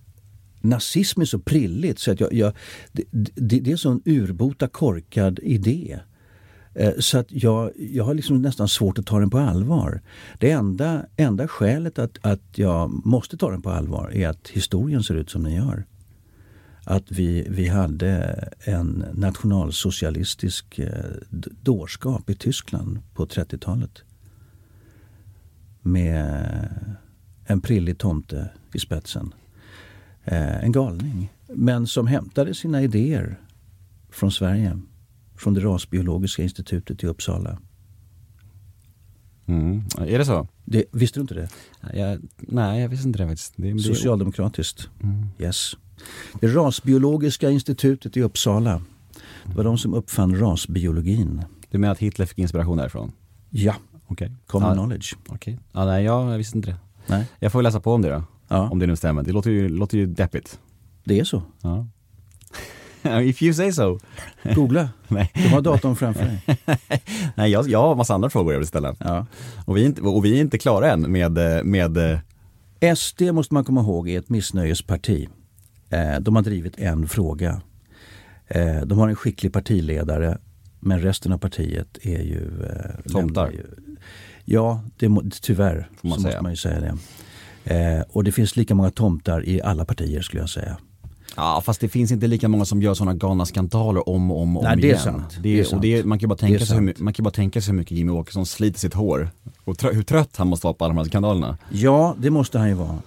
[0.61, 2.53] nazism är så prilligt så att jag, jag
[2.93, 6.01] det, det, det är en sån urbota korkad idé.
[6.75, 10.01] Eh, så att jag, jag har liksom nästan svårt att ta den på allvar.
[10.39, 15.03] Det enda, enda skälet att, att jag måste ta den på allvar är att historien
[15.03, 15.85] ser ut som den gör.
[16.85, 20.89] Att vi, vi hade en nationalsocialistisk eh,
[21.63, 24.03] dårskap i Tyskland på 30-talet.
[25.83, 26.69] Med
[27.45, 29.35] en prillig tomte i spetsen.
[30.25, 31.33] Eh, en galning.
[31.47, 33.41] Men som hämtade sina idéer
[34.11, 34.81] från Sverige
[35.37, 37.59] från det rasbiologiska institutet i Uppsala.
[39.47, 39.83] Mm.
[39.99, 40.49] Är det så?
[40.65, 41.49] Det, visste du inte det?
[41.95, 43.53] Jag, nej, jag visste inte det faktiskt.
[43.57, 44.89] Det, Socialdemokratiskt.
[45.03, 45.27] Mm.
[45.39, 45.77] Yes.
[46.41, 48.83] Det rasbiologiska institutet i Uppsala.
[49.45, 51.43] Det var de som uppfann rasbiologin.
[51.71, 53.13] Du menar att Hitler fick inspiration därifrån?
[53.51, 53.75] Ja.
[54.09, 54.31] Okay.
[54.47, 54.75] Common ja.
[54.75, 55.17] knowledge.
[55.29, 55.57] Okay.
[55.73, 56.77] Ja, nej, jag visste inte det.
[57.07, 57.27] Nej.
[57.39, 58.23] Jag får läsa på om det då.
[58.49, 58.71] Ja.
[58.71, 59.23] Om det nu stämmer.
[59.23, 60.59] Det låter ju, låter ju deppigt.
[61.05, 61.43] Det är så.
[61.61, 61.87] Ja.
[63.23, 63.99] If you say so.
[64.55, 64.89] Googla.
[65.09, 65.31] Nej.
[65.35, 66.59] Du har datorn framför dig.
[67.35, 68.97] Nej, jag, jag har massa andra frågor jag vill ställa.
[68.99, 69.27] Ja.
[69.65, 72.21] Och, vi är inte, och vi är inte klara än med, med...
[72.97, 75.29] SD måste man komma ihåg är ett missnöjesparti.
[75.91, 77.61] Eh, de har drivit en fråga.
[78.47, 80.39] Eh, de har en skicklig partiledare
[80.81, 82.65] men resten av partiet är ju...
[82.65, 83.51] Eh, Tomtar?
[83.51, 83.67] Ju,
[84.45, 85.09] ja, det,
[85.43, 86.17] tyvärr så säga.
[86.17, 88.05] måste man ju säga det.
[88.09, 90.79] Och det finns lika många tomtar i alla partier skulle jag säga.
[91.37, 94.57] Ja fast det finns inte lika många som gör sådana galna skandaler om och om,
[94.57, 94.97] om Nej, det igen.
[94.97, 95.39] Är sant.
[95.43, 95.75] Det är, det är sant.
[95.75, 97.79] Och det är, man, kan bara tänka sig hur, man kan bara tänka sig hur
[97.79, 99.31] mycket Jimmy Åkesson sliter sitt hår.
[99.65, 101.59] Och trö, hur trött han måste vara på alla de här skandalerna.
[101.71, 102.99] Ja, det måste han ju vara.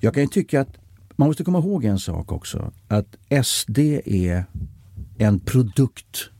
[0.00, 0.76] Jag kan ju tycka att
[1.16, 2.72] man måste komma ihåg en sak också.
[2.88, 4.44] Att SD är
[5.18, 6.30] en produkt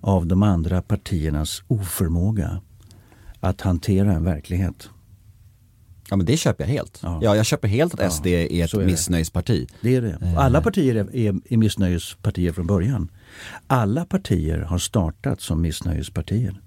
[0.00, 2.60] av de andra partiernas oförmåga
[3.40, 4.90] att hantera en verklighet.
[6.10, 6.98] Ja men det köper jag helt.
[7.02, 7.18] Ja.
[7.22, 8.86] Ja, jag köper helt att SD är ett är det.
[8.86, 9.66] missnöjesparti.
[9.80, 10.18] Det är det.
[10.22, 10.38] Eh.
[10.38, 13.10] Alla partier är, är, är missnöjespartier från början.
[13.66, 16.60] Alla partier har startat som missnöjespartier.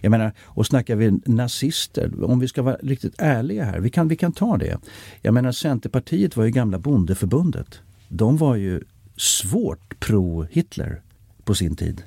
[0.00, 4.08] Jag menar, och snackar vi nazister, om vi ska vara riktigt ärliga här, vi kan,
[4.08, 4.78] vi kan ta det.
[5.22, 7.80] Jag menar Centerpartiet var ju gamla bondeförbundet.
[8.08, 8.82] De var ju
[9.16, 11.00] svårt pro-Hitler
[11.44, 12.02] på sin tid.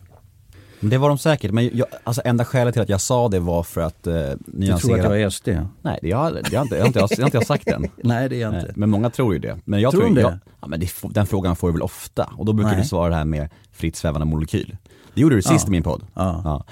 [0.80, 3.64] Det var de säkert, men jag, alltså enda skälet till att jag sa det var
[3.64, 4.78] för att eh, Du nyansera.
[4.78, 5.48] tror att jag är SD?
[5.82, 7.68] Nej, det har, det har inte, det har inte, jag, det har inte jag sagt
[7.68, 7.86] än.
[8.04, 8.74] Nej, det är jag inte.
[8.76, 9.58] Men många tror ju det.
[9.66, 10.22] Men jag Tror tror, de det?
[10.22, 12.82] Jag, ja, men det, den frågan får du väl ofta och då brukar Nej.
[12.82, 14.78] du svara det här med fritt svävande molekyl.
[15.20, 16.04] Det gjorde du sist i min podd.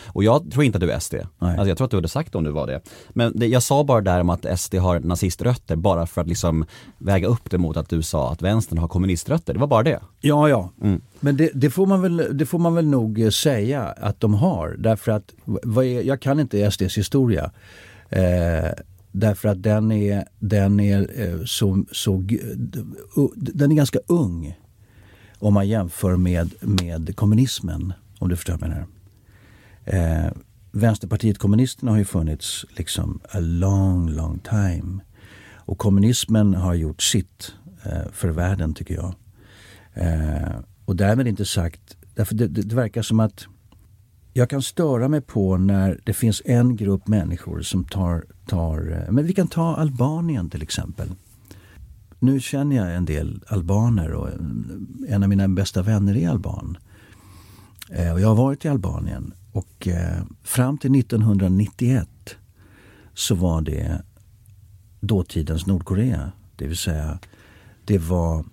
[0.07, 1.15] Och jag tror inte att du är SD.
[1.39, 2.81] Alltså jag tror att du hade sagt om du var det.
[3.09, 6.65] Men det, jag sa bara där om att SD har naziströtter bara för att liksom
[6.97, 9.53] väga upp det mot att du sa att vänstern har kommuniströtter.
[9.53, 9.99] Det var bara det.
[10.21, 10.71] Ja, ja.
[10.81, 11.01] Mm.
[11.19, 14.33] Men det, det, får man väl, det får man väl nog eh, säga att de
[14.33, 14.75] har.
[14.79, 15.33] Därför att,
[15.77, 17.51] är, jag kan inte SDs historia.
[18.09, 18.71] Eh,
[19.11, 22.23] därför att den är, den är eh, så, så,
[23.35, 24.57] den är ganska ung.
[25.39, 28.87] Om man jämför med, med kommunismen, om du förstår vad jag menar.
[30.25, 30.31] Eh,
[30.71, 34.99] Vänsterpartiet kommunisterna har ju funnits liksom a long, long time.
[35.55, 37.53] Och kommunismen har gjort sitt
[37.83, 39.13] eh, för världen tycker jag.
[39.93, 43.47] Eh, och därmed inte sagt, därför det, det, det verkar som att
[44.33, 49.11] jag kan störa mig på när det finns en grupp människor som tar, tar eh,
[49.11, 51.07] men vi kan ta Albanien till exempel.
[52.19, 56.77] Nu känner jag en del albaner och en- en av mina bästa vänner är alban.
[57.91, 62.09] Eh, och jag har varit i Albanien och eh, fram till 1991
[63.13, 64.01] så var det
[64.99, 66.31] dåtidens Nordkorea.
[66.55, 67.19] Det vill säga
[67.85, 68.45] det var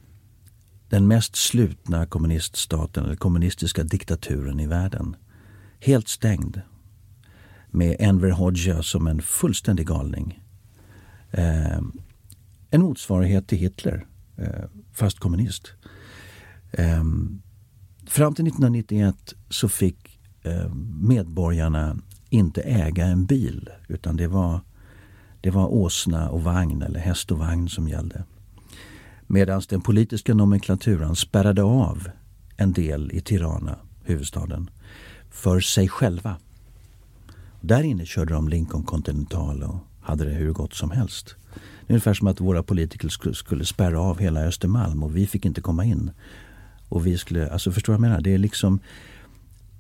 [0.89, 5.17] den mest slutna kommuniststaten eller kommunistiska diktaturen i världen.
[5.81, 6.61] Helt stängd.
[7.71, 10.43] Med Enver Hoxha som en fullständig galning.
[11.31, 11.81] Eh,
[12.71, 15.73] en motsvarighet till Hitler, eh, fast kommunist.
[16.73, 17.05] Eh,
[18.15, 21.97] fram till 1991 så fick eh, medborgarna
[22.31, 24.61] inte äga en bil utan det var,
[25.41, 28.25] det var åsna och vagn eller häst och vagn som gällde.
[29.27, 32.09] Medan den politiska nomenklaturan spärrade av
[32.57, 34.71] en del i Tirana, huvudstaden,
[35.31, 36.37] för sig själva.
[37.61, 41.35] Där inne körde de Lincoln Continental och hade det hur gott som helst.
[41.55, 45.27] Det är ungefär som att våra politiker skulle, skulle spärra av hela Östermalm och vi
[45.27, 46.11] fick inte komma in.
[46.95, 48.23] Och vi skulle, alltså förstår du vad jag menar?
[48.23, 48.81] Det är liksom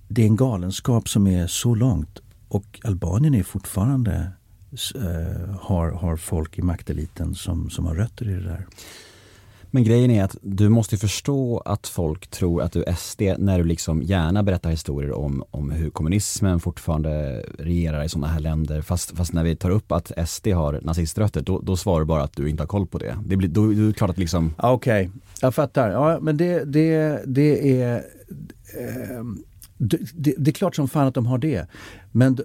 [0.09, 4.33] det är en galenskap som är så långt och Albanien är fortfarande
[4.94, 8.66] eh, har, har folk i makteliten som, som har rötter i det där.
[9.74, 13.58] Men grejen är att du måste förstå att folk tror att du är SD när
[13.58, 18.82] du liksom gärna berättar historier om, om hur kommunismen fortfarande regerar i sådana här länder.
[18.82, 22.22] Fast, fast när vi tar upp att SD har naziströtter, då, då svarar du bara
[22.22, 23.18] att du inte har koll på det.
[23.26, 25.10] Det blir, då, då är det klart att liksom, Okej, Okej,
[25.40, 25.90] jag fattar.
[25.90, 28.02] Ja, men det, det, det är...
[28.80, 29.44] Ehm,
[29.78, 31.66] det, det, det är klart som fan att de har det.
[32.12, 32.38] Men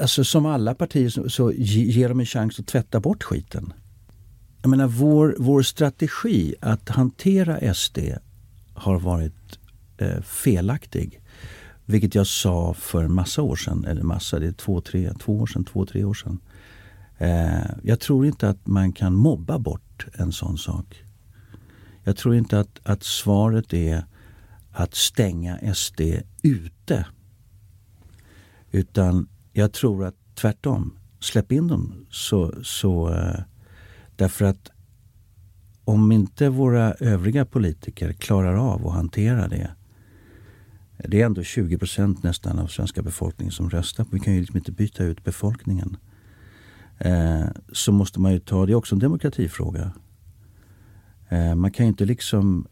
[0.00, 3.72] alltså, som alla partier så, så ge- ger de en chans att tvätta bort skiten.
[4.64, 7.98] Jag menar vår, vår strategi att hantera SD
[8.74, 9.58] har varit
[9.98, 11.20] eh, felaktig.
[11.84, 15.46] Vilket jag sa för massa år sedan, eller massa, det är två, tre, två år
[15.46, 16.38] sedan, två, tre år sedan.
[17.18, 21.04] Eh, jag tror inte att man kan mobba bort en sån sak.
[22.04, 24.04] Jag tror inte att, att svaret är
[24.72, 26.00] att stänga SD
[26.42, 27.06] ute.
[28.70, 32.06] Utan jag tror att tvärtom, släpp in dem.
[32.10, 33.40] Så, så, eh,
[34.16, 34.70] därför att
[35.84, 39.70] om inte våra övriga politiker klarar av att hantera det.
[40.98, 44.06] Det är ändå 20 procent nästan av svenska befolkningen som röstar.
[44.10, 45.96] Vi kan ju liksom inte byta ut befolkningen.
[46.98, 49.92] Eh, så måste man ju ta, det är också en demokratifråga.
[51.28, 52.66] Eh, man kan ju inte liksom,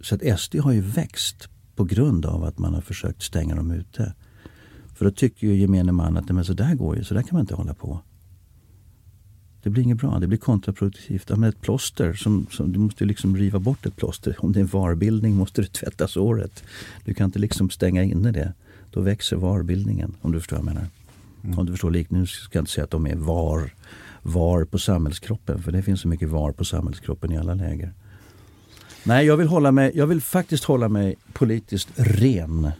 [0.00, 3.70] så att SD har ju växt på grund av att man har försökt stänga dem
[3.70, 4.14] ute.
[4.94, 7.36] För då tycker ju gemene man att men så där går ju, så där kan
[7.36, 8.00] man inte hålla på.
[9.64, 11.30] Det blir inget bra, det blir kontraproduktivt.
[11.30, 14.36] Ja, men ett plåster, som, som, du måste liksom riva bort ett plåster.
[14.38, 16.64] Om det är en varbildning måste du tvätta såret.
[17.04, 18.52] Du kan inte liksom stänga inne det.
[18.90, 21.58] Då växer varbildningen, om du förstår vad jag menar.
[21.58, 23.70] Om du förstår lik, nu ska jag inte säga att de är var,
[24.22, 25.62] var på samhällskroppen.
[25.62, 27.92] För det finns så mycket var på samhällskroppen i alla läger.
[29.04, 32.70] Nej, jag vill, hålla mig, jag vill faktiskt hålla mig politiskt ren.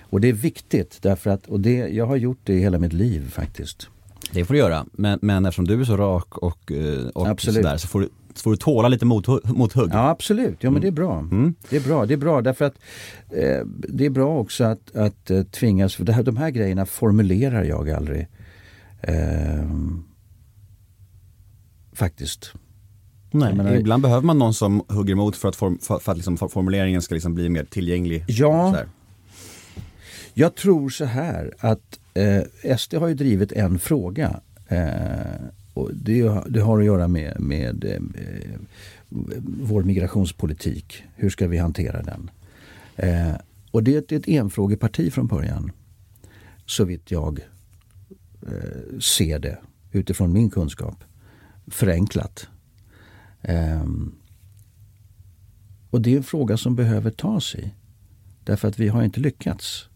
[0.00, 2.92] Och det är viktigt därför att, och det, jag har gjort det i hela mitt
[2.92, 3.88] liv faktiskt.
[4.32, 4.86] Det får du göra.
[4.92, 8.50] Men, men eftersom du är så rak och, eh, och sådär så får du får
[8.50, 9.40] du tåla lite mothugg.
[9.44, 9.90] mothugg.
[9.92, 11.18] Ja absolut, ja men det är bra.
[11.18, 11.54] Mm.
[11.70, 12.74] Det är bra, det är bra därför att
[13.30, 16.86] eh, det är bra också att, att eh, tvingas, för det här, de här grejerna
[16.86, 18.26] formulerar jag aldrig.
[19.00, 19.64] Eh,
[21.92, 22.52] faktiskt.
[23.30, 26.18] Nej, menar- ibland behöver man någon som hugger emot för att, form, för, för att
[26.18, 28.24] liksom for- formuleringen ska liksom bli mer tillgänglig.
[28.28, 28.76] Ja.
[30.34, 34.40] Jag tror så här att eh, SD har ju drivit en fråga.
[34.68, 38.60] Eh, och det, det har att göra med, med eh, eh,
[39.60, 41.02] vår migrationspolitik.
[41.14, 42.30] Hur ska vi hantera den?
[42.96, 43.34] Eh,
[43.70, 45.72] och det är ett, ett enfrågeparti från början.
[46.66, 47.40] Så vitt jag
[48.42, 49.58] eh, ser det
[49.92, 51.04] utifrån min kunskap.
[51.66, 52.48] Förenklat.
[53.42, 53.84] Eh,
[55.90, 57.74] och det är en fråga som behöver tas i.
[58.44, 59.88] Därför att vi har inte lyckats.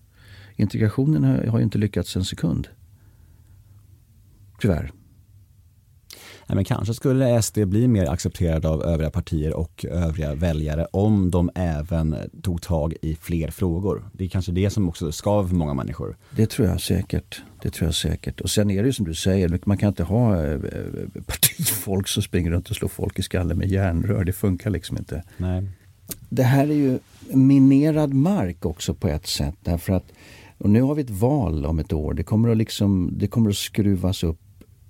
[0.59, 2.69] Integrationen har, har ju inte lyckats en sekund.
[4.61, 4.93] Tyvärr.
[6.49, 11.31] Nej, men kanske skulle SD bli mer accepterad av övriga partier och övriga väljare om
[11.31, 14.11] de även tog tag i fler frågor.
[14.13, 16.17] Det är kanske det som också för många människor.
[16.31, 17.43] Det tror jag säkert.
[17.63, 18.41] Det tror jag säkert.
[18.41, 22.09] Och sen är det ju som du säger, man kan inte ha eh, eh, partifolk
[22.09, 24.25] som springer runt och slår folk i skallen med järnrör.
[24.25, 25.23] Det funkar liksom inte.
[25.37, 25.69] Nej.
[26.29, 26.99] Det här är ju
[27.33, 29.55] minerad mark också på ett sätt.
[29.61, 30.13] Därför att
[30.59, 32.15] och nu har vi ett val om ett år.
[32.15, 34.41] Det kommer att, liksom, det kommer att skruvas upp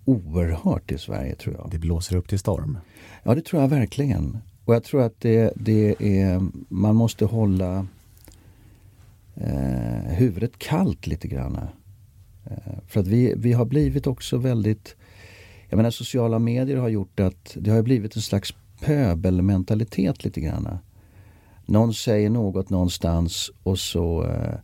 [0.04, 1.68] oerhört i Sverige tror jag.
[1.70, 2.78] Det blåser upp till storm.
[3.22, 4.38] Ja, det tror jag verkligen.
[4.64, 7.86] Och jag tror att det, det är, man måste hålla
[9.34, 11.58] eh, huvudet kallt lite grann.
[12.44, 14.96] Eh, för att vi, vi har blivit också väldigt,
[15.68, 20.78] jag menar sociala medier har gjort att det har blivit en slags pöbelmentalitet lite grann.
[21.66, 24.54] Någon säger något någonstans och så eh,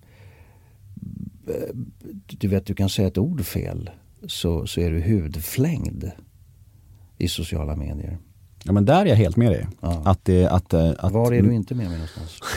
[2.27, 3.91] du vet, du kan säga ett ord fel
[4.27, 6.11] så, så är du hudflängd
[7.19, 8.19] i sociala medier.
[8.65, 9.67] Ja men där är jag helt med dig.
[9.81, 10.03] Ja.
[10.05, 12.39] Att det, att, eh, att, Var är du inte med mig någonstans?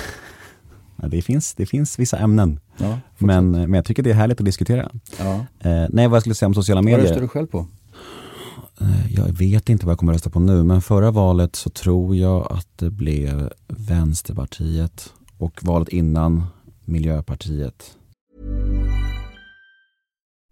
[1.12, 2.60] Det, finns, det finns vissa ämnen.
[2.78, 4.92] Ja, Men, men jag tycker det är härligt att diskutera.
[5.20, 5.34] ja.
[5.60, 7.04] Eh, nej, vad jag skulle säga om sociala Vad medier.
[7.08, 7.66] röstar du själv på?
[8.82, 11.70] Eh, Jag vet inte vad jag kommer att rösta på nu, men förra valet så
[11.70, 16.44] tror jag att det blev Vänsterpartiet och valet innan
[16.86, 17.98] Miljöpartiet.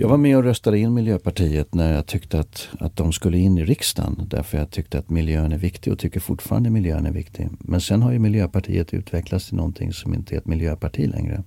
[0.00, 3.58] Jag var med och röstade in Miljöpartiet när jag tyckte att, att de skulle in
[3.58, 4.22] i riksdagen.
[4.26, 7.48] Därför jag tyckte att miljön är viktig och tycker fortfarande miljön är viktig.
[7.58, 11.42] Men sen har ju Miljöpartiet utvecklats till någonting som inte är ett miljöparti längre.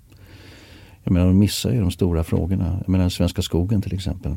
[1.04, 2.78] Jag menar, de missar ju de stora frågorna.
[2.82, 4.36] Jag menar, Svenska skogen till exempel.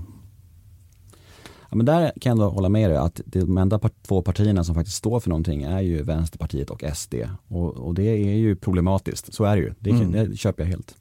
[1.70, 4.64] Ja, men där kan jag ändå hålla med dig att de enda part- två partierna
[4.64, 7.14] som faktiskt står för någonting är ju Vänsterpartiet och SD.
[7.48, 9.74] Och, och det är ju problematiskt, så är det ju.
[9.78, 10.12] Det, Mm.
[10.12, 10.94] det köper jag helt.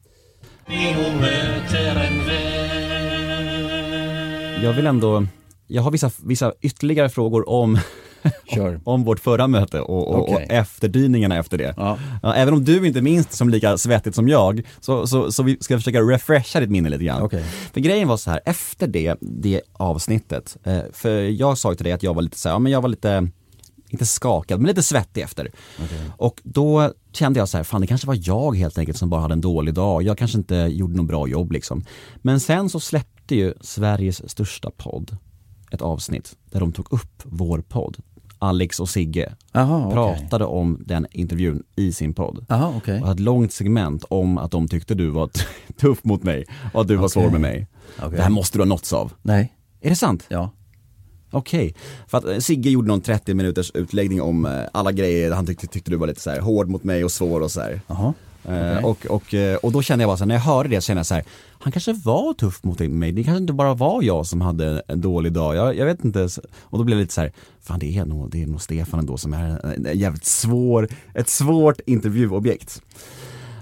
[4.64, 5.26] Jag vill ändå,
[5.68, 7.80] jag har vissa, vissa ytterligare frågor om,
[8.54, 8.80] Kör.
[8.84, 10.36] om vårt förra möte och, och, Okej.
[10.36, 11.74] och efterdyningarna efter det.
[11.78, 11.98] Ja.
[12.36, 15.78] Även om du inte minns som lika svettigt som jag, så, så, så vi ska
[15.78, 17.22] försöka refresha ditt minne lite grann.
[17.22, 17.44] Okej.
[17.74, 21.84] För grejen var så här, efter det, det avsnittet, eh, för jag sa ju till
[21.84, 23.28] dig att jag var lite så här, ja men jag var lite,
[23.90, 25.52] inte skakad, men lite svettig efter.
[26.18, 29.22] Och då kände jag så här, fan det kanske var jag helt enkelt som bara
[29.22, 31.84] hade en dålig dag, jag kanske inte gjorde något bra jobb liksom.
[32.16, 35.18] Men sen så släppte ju Sveriges största podd
[35.72, 37.98] ett avsnitt där de tog upp vår podd.
[38.40, 42.46] Alex och Sigge Aha, pratade om den intervjun i sin podd.
[42.50, 43.02] Aha, okej.
[43.02, 45.30] Och hade ett långt segment om att de tyckte du var
[45.78, 47.68] tuff mot mig och att du var svår med mig.
[48.12, 49.14] Det här måste du ha nåtts av.
[49.22, 49.54] Nej.
[49.82, 50.26] Är det sant?
[50.28, 50.50] Ja.
[51.32, 51.76] Okej.
[52.08, 55.68] För att eh, Sigge gjorde någon 30 minuters utläggning om eh, alla grejer han tyckte,
[55.68, 57.82] tyckte du var lite så här hård mot mig och svår och så här.
[57.88, 58.14] Jaha.
[58.50, 60.82] Eh, och, och, eh, och då kände jag bara så här, när jag hörde det
[60.82, 61.24] så kände jag så här,
[61.60, 65.02] han kanske var tuff mot mig, det kanske inte bara var jag som hade en
[65.02, 66.30] dålig dag, jag, jag vet inte.
[66.62, 67.32] Och då blev det lite så här,
[67.62, 71.30] fan det är nog, det är nog Stefan ändå som är en jävligt svår, ett
[71.30, 72.82] svårt intervjuobjekt.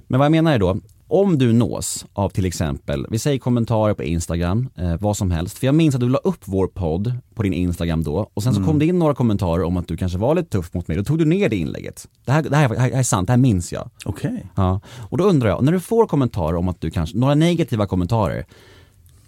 [0.08, 0.80] Men vad jag menar är då,
[1.14, 5.58] om du nås av till exempel, vi säger kommentarer på Instagram, eh, vad som helst.
[5.58, 8.54] För jag minns att du la upp vår podd på din Instagram då och sen
[8.54, 10.98] så kom det in några kommentarer om att du kanske var lite tuff mot mig.
[10.98, 12.08] Då tog du ner det inlägget.
[12.26, 13.90] Det här, det här, det här är sant, det här minns jag.
[14.06, 14.46] Okej.
[14.56, 14.82] Ja.
[15.10, 18.46] Och då undrar jag, när du får kommentarer om att du kanske, några negativa kommentarer,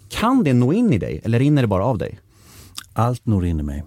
[0.08, 2.18] kan det nå in i dig eller rinner det bara av dig?
[2.92, 3.84] Allt når in i mig.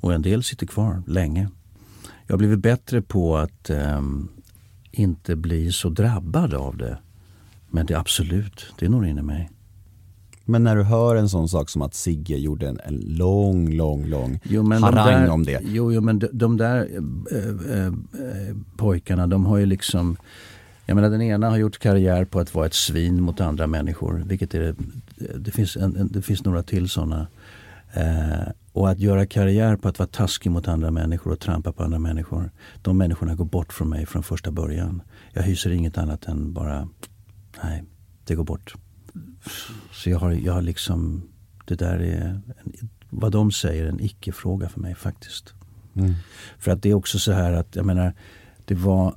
[0.00, 1.48] Och en del sitter kvar länge.
[2.26, 4.28] Jag har blivit bättre på att ehm,
[4.90, 6.98] inte bli så drabbad av det.
[7.72, 9.50] Men det absolut, det når in i mig.
[10.44, 14.06] Men när du hör en sån sak som att Sigge gjorde en, en lång, lång,
[14.06, 15.60] lång Jo, men de harang där, om det.
[15.64, 16.88] Jo, jo men de, de där
[17.32, 17.92] eh, eh,
[18.76, 20.16] pojkarna, de har ju liksom...
[20.86, 24.22] Jag menar den ena har gjort karriär på att vara ett svin mot andra människor.
[24.26, 24.74] Vilket är,
[25.36, 27.26] det, finns en, en, det finns några till sådana.
[27.92, 31.82] Eh, och att göra karriär på att vara taskig mot andra människor och trampa på
[31.82, 32.50] andra människor.
[32.82, 35.02] De människorna går bort från mig från första början.
[35.32, 36.88] Jag hyser inget annat än bara,
[37.62, 37.84] nej,
[38.24, 38.74] det går bort.
[39.92, 41.22] Så jag har, jag har liksom,
[41.64, 42.42] det där är, en,
[43.10, 45.54] vad de säger, en icke-fråga för mig faktiskt.
[46.58, 48.14] För att det är också så här att, jag menar,
[48.64, 49.14] det var,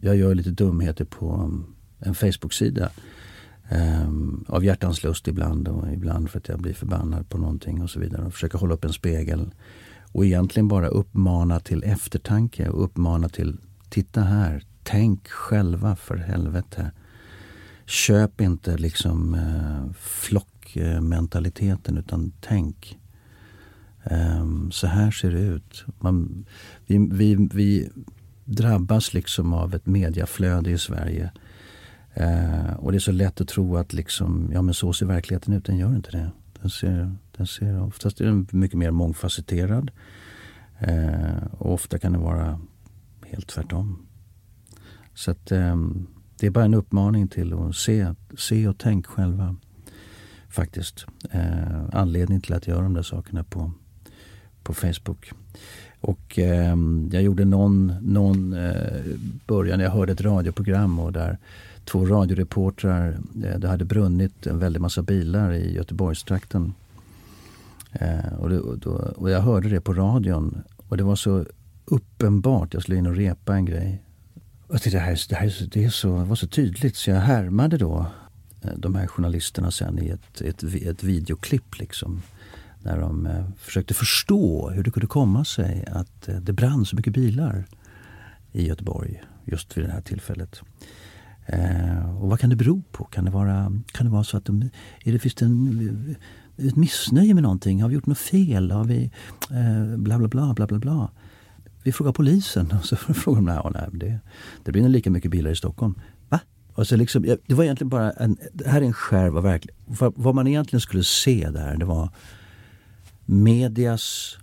[0.00, 1.52] jag gör lite dumheter på
[1.98, 2.90] en Facebook-sida.
[3.70, 7.90] Um, av hjärtans lust ibland och ibland för att jag blir förbannad på någonting och
[7.90, 8.26] så vidare.
[8.26, 9.50] Och försöker hålla upp en spegel.
[10.12, 16.90] Och egentligen bara uppmana till eftertanke och uppmana till titta här, tänk själva för helvete.
[17.86, 22.98] Köp inte liksom eh, flockmentaliteten utan tänk.
[24.04, 25.84] Eh, så här ser det ut.
[25.98, 26.46] Man,
[26.86, 27.90] vi, vi, vi
[28.44, 31.30] drabbas liksom av ett mediaflöde i Sverige.
[32.14, 35.54] Eh, och det är så lätt att tro att liksom, ja men så ser verkligheten
[35.54, 35.64] ut.
[35.64, 36.30] Den gör inte det.
[36.60, 39.90] Den ser, den ser oftast är den mycket mer mångfacetterad.
[40.78, 42.60] Eh, och ofta kan det vara
[43.26, 44.06] helt tvärtom.
[45.14, 46.06] Så att ehm,
[46.40, 49.56] det är bara en uppmaning till att se, se och tänk själva.
[50.48, 51.06] Faktiskt.
[51.30, 53.72] Eh, anledning till att göra de där sakerna på,
[54.62, 55.32] på Facebook.
[56.00, 56.76] Och eh,
[57.12, 59.04] jag gjorde någon, någon eh,
[59.46, 61.38] början, jag hörde ett radioprogram och där
[61.84, 66.74] två radioreportrar, eh, det hade brunnit en väldig massa bilar i Göteborgstrakten.
[67.92, 71.44] Eh, och, det, och, då, och jag hörde det på radion och det var så
[71.84, 74.02] uppenbart, jag skulle in och repa en grej.
[74.68, 77.20] Jag tyckte, det, här, det, här, det, är så, det var så tydligt så jag
[77.20, 78.06] härmade då
[78.62, 82.22] eh, de här journalisterna sen i ett, ett, ett videoklipp liksom.
[82.82, 86.96] När de eh, försökte förstå hur det kunde komma sig att eh, det brann så
[86.96, 87.64] mycket bilar
[88.52, 90.60] i Göteborg just vid det här tillfället.
[91.46, 93.04] Eh, och vad kan det bero på?
[93.04, 94.70] Kan det vara, kan det vara så att de,
[95.04, 96.16] är det, finns det en,
[96.56, 97.82] ett missnöje med någonting?
[97.82, 98.70] Har vi gjort något fel?
[98.70, 99.10] Har vi
[99.50, 101.10] eh, bla bla bla bla bla bla?
[101.86, 104.18] Vi frågar polisen och så frågar de, ja, nej det,
[104.64, 105.94] det brinner lika mycket bilar i Stockholm.
[106.28, 106.40] Va?
[106.72, 109.58] Och så liksom, det var egentligen bara en, det här är en skärv av.
[109.86, 112.10] Vad, vad man egentligen skulle se där det var
[113.26, 114.36] medias,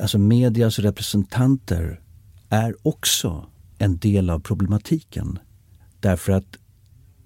[0.00, 2.00] alltså medias representanter
[2.48, 3.46] är också
[3.78, 5.38] en del av problematiken.
[6.00, 6.56] Därför att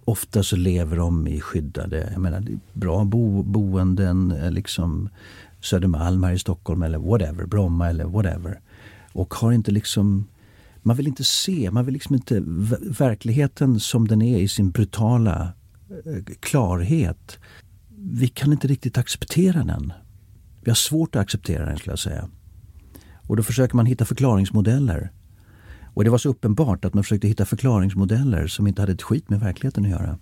[0.05, 5.09] ofta så lever de i skyddade, jag menar bra bo, boenden, eh, liksom
[5.61, 8.61] Södermalm här i Stockholm eller whatever, Bromma eller whatever.
[9.13, 10.29] Och har inte liksom,
[10.83, 12.43] man vill inte se, man vill liksom inte,
[12.81, 15.53] verkligheten som den är i sin brutala
[16.05, 17.39] eh, klarhet.
[17.97, 19.93] Vi kan inte riktigt acceptera den.
[20.61, 22.29] Vi har svårt att acceptera den skulle jag säga.
[23.27, 25.13] Och då försöker man hitta förklaringsmodeller.
[25.95, 29.31] Och det var så uppenbart att man försökte hitta förklaringsmodeller som inte hade ett skit
[29.31, 30.19] med verkligheten att göra.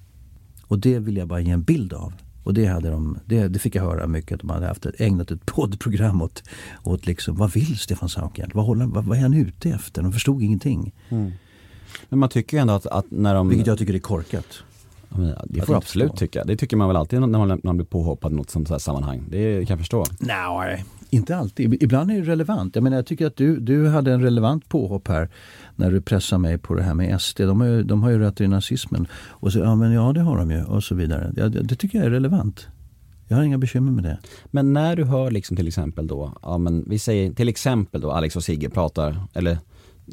[0.66, 2.12] Och det vill jag bara ge en bild av.
[2.44, 5.30] Och det, hade de, det, det fick jag höra mycket, att de hade haft ägnat
[5.30, 6.42] ett poddprogram åt,
[6.82, 8.66] åt liksom, vad vill Stefan Sauk egentligen?
[8.66, 10.02] Vad, vad, vad är han ute efter?
[10.02, 10.92] De förstod ingenting.
[12.08, 13.48] Men man tycker ju ändå att, att när de...
[13.48, 14.62] Vilket jag tycker är korkat.
[15.16, 16.44] Men Det får du absolut tycka.
[16.44, 18.78] Det tycker man väl alltid när man, när man blir påhoppad i något sånt här
[18.78, 19.24] sammanhang.
[19.28, 20.04] Det kan jag förstå.
[20.18, 21.82] Nej, inte alltid.
[21.82, 22.74] Ibland är det relevant.
[22.74, 25.28] Jag menar, jag tycker att du, du hade en relevant påhopp här
[25.76, 27.40] när du pressade mig på det här med SD.
[27.40, 29.06] De har ju, de har ju rötter i nazismen.
[29.12, 31.32] Och så, ja men ja det har de ju och så vidare.
[31.36, 32.68] Ja, det, det tycker jag är relevant.
[33.28, 34.18] Jag har inga bekymmer med det.
[34.46, 38.10] Men när du hör liksom till exempel då, ja men vi säger till exempel då
[38.10, 39.58] Alex och Sigge pratar, eller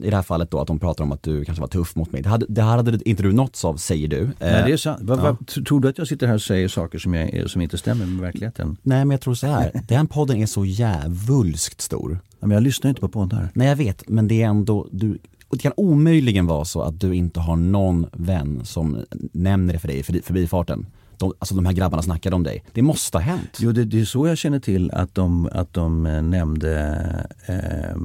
[0.03, 2.11] i det här fallet då att de pratar om att du kanske var tuff mot
[2.11, 2.21] mig.
[2.21, 4.23] Det hade, det hade inte du nåtts av säger du.
[4.25, 4.99] Nej, det är sant.
[5.01, 5.23] Vad- ja.
[5.23, 7.77] vad- t- tror du att jag sitter här och säger saker som, jag, som inte
[7.77, 8.77] stämmer med verkligheten?
[8.83, 12.19] Nej men jag tror så här, den podden är så jävulskt stor.
[12.39, 13.49] Men jag lyssnar inte på poddar.
[13.53, 15.17] Nej jag vet, men det är ändå, du,
[15.47, 18.97] och det kan omöjligen vara så att du inte har någon vän som
[19.31, 20.85] nämner det för dig i förbi- förbifarten.
[21.17, 22.63] De, alltså de här grabbarna snackade om dig.
[22.73, 23.57] Det måste ha hänt.
[23.59, 27.97] Jo, det, det är så jag känner till att de, att de eh, nämnde, eh,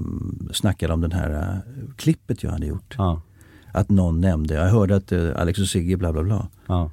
[0.52, 2.94] snackade om det här eh, klippet jag hade gjort.
[2.98, 3.20] Ja.
[3.72, 6.48] att någon nämnde, jag hörde att eh, Alex och Sigge bla bla bla.
[6.66, 6.90] Ja.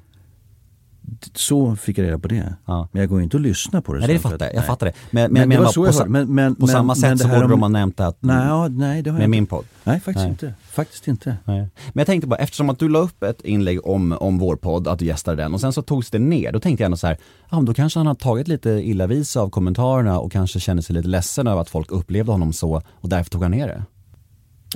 [1.34, 2.54] Så fick jag reda på det.
[2.64, 2.88] Ja.
[2.92, 3.98] Men jag går ju inte och lyssnar på det.
[3.98, 4.66] Nej det fattar jag, jag nej.
[4.66, 4.92] fattar det.
[5.10, 6.10] Men, men, Men det var så på, jag hörde.
[6.10, 9.02] Men, men, på men, samma sätt det så borde de ha nämnt att Nej, nej
[9.02, 9.28] det har jag med inte.
[9.28, 9.64] min podd.
[9.84, 10.28] Nej, faktiskt Nej.
[10.30, 10.54] inte.
[10.62, 11.36] Faktiskt inte.
[11.44, 11.58] Nej.
[11.58, 14.88] Men jag tänkte bara, eftersom att du la upp ett inlägg om, om vår podd,
[14.88, 17.06] att du gästade den och sen så togs det ner, då tänkte jag ändå så
[17.06, 17.18] här,
[17.50, 20.60] ja men då kanske han har tagit lite illa vid sig av kommentarerna och kanske
[20.60, 23.66] känner sig lite ledsen över att folk upplevde honom så och därför tog han ner
[23.66, 23.84] det.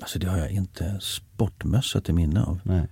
[0.02, 2.60] Alltså det har jag inte sportmössa till minne av.
[2.62, 2.88] Nej.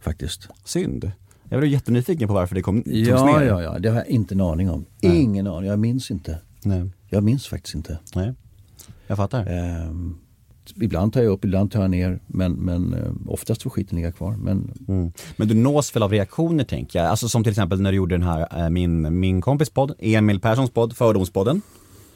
[0.00, 0.48] Faktiskt.
[0.64, 1.12] Synd.
[1.52, 3.46] Jag var jättenyfiken på varför det kom, togs Ja, ner.
[3.46, 3.78] ja, ja.
[3.78, 4.84] Det har jag inte en aning om.
[5.02, 5.20] Nej.
[5.22, 5.68] Ingen aning.
[5.70, 6.38] Jag minns inte.
[6.64, 6.90] Nej.
[7.08, 7.98] Jag minns faktiskt inte.
[8.14, 8.34] Nej.
[9.06, 9.46] Jag fattar.
[9.46, 10.16] Ehm,
[10.80, 12.20] ibland tar jag upp, ibland tar jag ner.
[12.26, 14.36] Men, men eh, oftast får skiten ligga kvar.
[14.36, 15.12] Men Mm.
[15.36, 18.14] Men du nås väl av reaktioner tänker jag, alltså som till exempel när du gjorde
[18.14, 21.62] den här, eh, min, min kompis podd, Emil Perssons podd, Fördomspodden.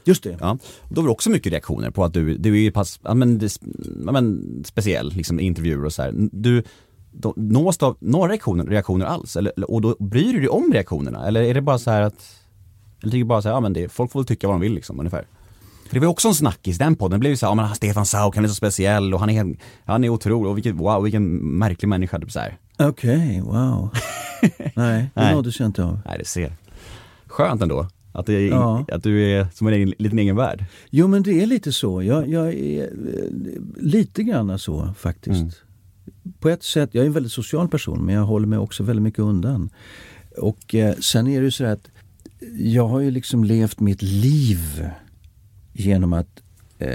[0.04, 0.36] just det.
[0.40, 0.58] Ja,
[0.88, 3.40] då var det också mycket reaktioner på att du, du är ju pass, ja, men,
[4.06, 6.12] ja, men, speciell, liksom intervjuer och så här.
[6.32, 6.62] Du,
[7.14, 9.36] då, nås av några reaktioner, reaktioner alls?
[9.36, 11.26] Eller, och då bryr du dig om reaktionerna?
[11.26, 12.36] Eller är det bara så här att,
[13.02, 14.60] eller tycker du bara så här, ja men det, folk får väl tycka vad de
[14.60, 15.26] vill liksom ungefär?
[15.88, 17.54] För det var ju också en snackis, den podden, det blev ju så här, ja
[17.54, 20.74] men Stefan Sauk, han är så speciell och han är, han är otrolig och vilket,
[20.74, 22.58] wow, vilken märklig människa, typ så här.
[22.78, 23.90] Okej, wow.
[24.74, 25.34] Nej, det Nej.
[25.34, 25.98] nåddes jag inte av.
[26.06, 26.52] Nej, det ser.
[27.26, 27.88] Skönt ändå.
[28.12, 28.84] Att, det är, Ja.
[28.92, 30.64] att du är som en egen, liten egen värld.
[30.90, 32.02] Jo men det är lite så.
[32.02, 32.88] Jag, jag är eh,
[33.76, 35.40] lite grann så faktiskt.
[35.40, 35.50] Mm.
[36.40, 39.02] På ett sätt, jag är en väldigt social person men jag håller mig också väldigt
[39.02, 39.70] mycket undan.
[40.38, 41.90] Och eh, sen är det ju så att
[42.58, 44.90] jag har ju liksom levt mitt liv
[45.72, 46.42] genom att
[46.78, 46.88] eh,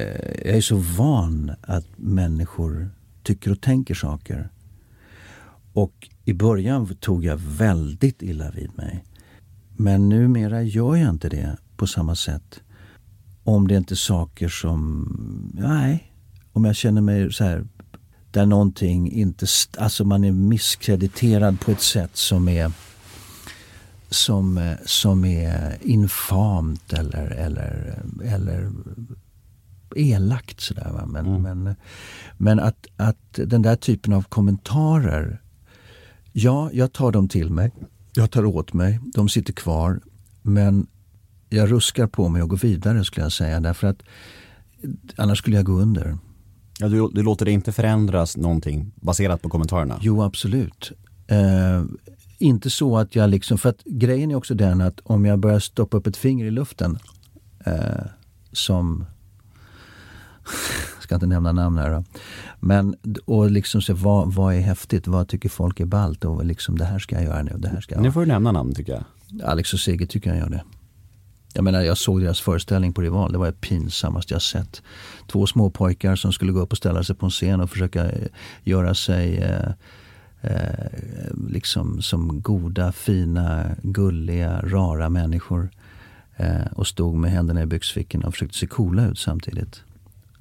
[0.45, 2.89] jag är så van att människor
[3.23, 4.49] tycker och tänker saker.
[5.73, 9.03] Och i början tog jag väldigt illa vid mig.
[9.77, 12.61] Men numera gör jag inte det på samma sätt.
[13.43, 16.13] Om det inte är saker som, nej,
[16.53, 17.67] om jag känner mig så här
[18.31, 19.45] där någonting inte,
[19.77, 22.71] alltså man är misskrediterad på ett sätt som är
[24.09, 28.71] som, som är infamt eller, eller, eller
[29.95, 31.03] elakt sådär.
[31.07, 31.75] Men, men,
[32.37, 35.41] men att, att den där typen av kommentarer,
[36.31, 37.71] ja, jag tar dem till mig.
[38.13, 39.99] Jag tar åt mig, de sitter kvar.
[40.41, 40.87] Men
[41.49, 43.59] jag ruskar på mig och går vidare skulle jag säga.
[43.59, 44.01] Därför att
[45.15, 46.17] annars skulle jag gå under.
[46.81, 49.99] Ja, du, du låter det inte förändras någonting baserat på kommentarerna?
[50.01, 50.91] Jo, absolut.
[51.27, 51.83] Eh,
[52.37, 55.59] inte så att jag liksom, för att grejen är också den att om jag börjar
[55.59, 56.99] stoppa upp ett finger i luften
[57.65, 58.05] eh,
[58.51, 59.05] som,
[60.99, 62.03] ska inte nämna namn här då.
[62.59, 66.77] Men och liksom se vad, vad är häftigt, vad tycker folk är ballt och liksom
[66.77, 68.73] det här ska jag göra nu, det här ska jag Nu får du nämna namn
[68.73, 69.03] tycker jag.
[69.43, 70.63] Alex och Sigge tycker jag gör det.
[71.53, 74.81] Jag menar jag såg deras föreställning på Rival, det var det pinsammaste jag sett.
[75.27, 78.11] Två små pojkar som skulle gå upp och ställa sig på en scen och försöka
[78.11, 78.27] eh,
[78.63, 79.71] göra sig eh,
[80.41, 80.87] eh,
[81.49, 85.69] liksom som goda, fina, gulliga, rara människor.
[86.39, 89.81] Eh, och stod med händerna i byxfickorna och försökte se coola ut samtidigt.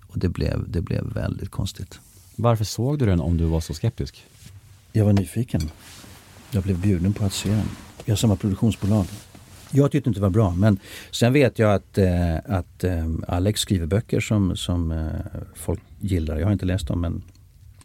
[0.07, 2.01] Och det blev, det blev väldigt konstigt.
[2.37, 4.25] Varför såg du den om du var så skeptisk?
[4.93, 5.61] Jag var nyfiken.
[6.51, 7.69] Jag blev bjuden på att se den.
[8.05, 9.07] Vi har samma produktionsbolag.
[9.73, 10.79] Jag tyckte inte det var bra men
[11.11, 16.39] sen vet jag att, eh, att eh, Alex skriver böcker som, som eh, folk gillar.
[16.39, 17.23] Jag har inte läst dem men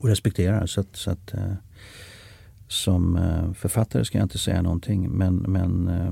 [0.04, 0.66] och respekterar.
[0.66, 1.54] Så att, så att, eh,
[2.68, 6.12] som eh, författare ska jag inte säga någonting men, men eh,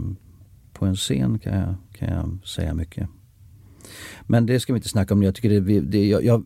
[0.74, 3.08] på en scen kan jag, kan jag säga mycket.
[4.22, 5.24] Men det ska vi inte snacka om.
[5.24, 6.44] Jag, tycker det, det, jag, jag,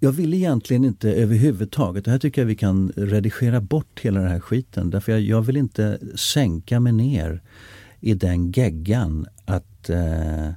[0.00, 4.30] jag vill egentligen inte överhuvudtaget, det här tycker jag vi kan redigera bort hela den
[4.30, 4.90] här skiten.
[4.90, 7.42] Därför jag, jag vill inte sänka mig ner
[8.00, 10.48] i den geggan att, eh,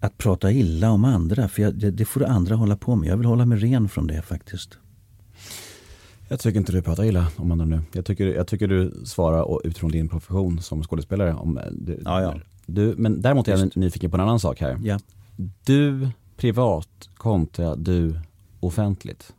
[0.00, 1.48] att prata illa om andra.
[1.48, 3.08] För jag, det, det får andra hålla på med.
[3.08, 4.78] Jag vill hålla mig ren från det faktiskt.
[6.28, 7.80] Jag tycker inte du pratar illa om andra nu.
[7.92, 11.34] Jag tycker, jag tycker du svarar utifrån din profession som skådespelare.
[11.34, 12.34] Om, eh, du, Ja, ja.
[12.66, 13.76] Du, men däremot är jag Visst.
[13.76, 14.78] nyfiken på en annan sak här.
[14.84, 14.98] Ja.
[15.64, 18.20] Du privat kontra du
[18.60, 19.32] offentligt.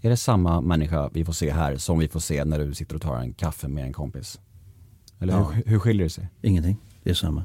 [0.00, 2.94] Är det samma människa vi får se här som vi får se när du sitter
[2.94, 4.40] och tar en kaffe med en kompis?
[5.22, 5.50] Eller Ja.
[5.50, 6.28] hur, hur skiljer det sig?
[6.42, 7.44] Ingenting, det är samma.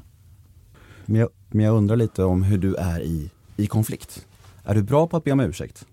[1.06, 4.26] Men jag, men jag undrar lite om hur du är i, i konflikt.
[4.64, 5.86] Är du bra på att be om ursäkt?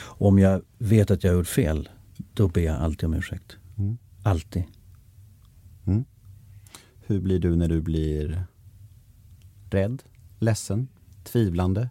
[0.00, 1.88] Om jag vet att jag har gjort fel,
[2.34, 3.56] då ber jag alltid om ursäkt.
[3.78, 3.98] Mm.
[4.22, 4.64] Alltid.
[7.06, 8.42] Hur blir du när du blir
[9.70, 10.02] rädd,
[10.38, 10.88] ledsen,
[11.24, 11.88] tvivlande?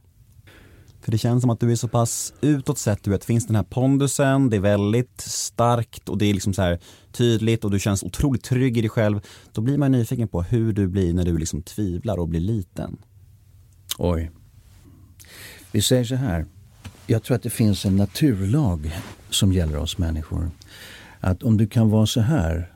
[1.08, 3.56] För det känns som att du är så pass utåt sett, du vet, finns den
[3.56, 6.80] här pondusen, det är väldigt starkt och det är liksom så här
[7.12, 9.20] tydligt och du känns otroligt trygg i dig själv.
[9.52, 12.98] Då blir man nyfiken på hur du blir när du liksom tvivlar och blir liten.
[13.98, 14.32] Oj.
[15.72, 16.46] Vi säger så här.
[17.06, 18.96] jag tror att det finns en naturlag
[19.30, 20.52] som gäller oss människor.
[21.20, 22.74] Att om du kan vara så här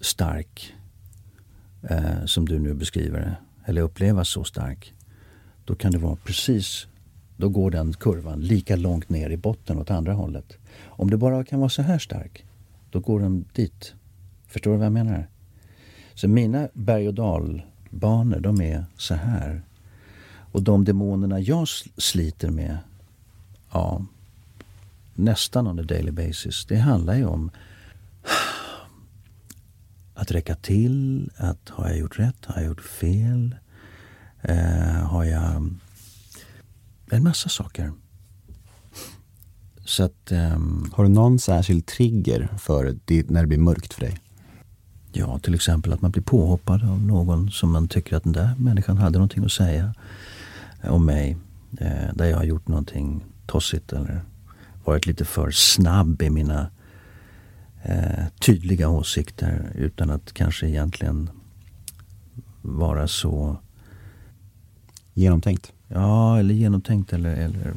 [0.00, 0.74] stark
[1.90, 4.94] eh, som du nu beskriver det, eller uppleva så stark,
[5.64, 6.86] då kan det vara precis,
[7.36, 10.56] då går den kurvan lika långt ner i botten åt andra hållet.
[10.84, 12.44] Om du bara kan vara så här stark,
[12.90, 13.94] då går den dit.
[14.46, 15.28] Förstår du vad jag menar?
[16.14, 19.62] Så mina berg och dalbanor, de är så här.
[20.52, 22.78] Och de demonerna jag sliter med,
[23.72, 24.04] ja,
[25.14, 27.50] nästan on a daily basis, det handlar ju om
[30.14, 33.56] att räcka till, att har jag gjort rätt, har jag gjort fel?
[34.42, 35.74] Eh, har jag...
[37.10, 37.92] En massa saker.
[39.84, 40.32] Så att...
[40.32, 44.18] ehm, Har du någon särskild trigger för det, när det blir mörkt för dig?
[45.12, 48.54] Ja, till exempel att man blir påhoppad av någon som man tycker att den där
[48.58, 49.94] människan hade någonting att säga
[50.82, 51.36] om mig.
[51.80, 54.22] Eh, där jag har gjort någonting tossigt eller
[54.84, 56.70] varit lite för snabb i mina
[57.82, 61.30] eh, tydliga åsikter utan att kanske egentligen
[62.62, 63.56] vara så
[65.18, 65.72] Genomtänkt?
[65.88, 67.72] Ja, eller genomtänkt eller, eller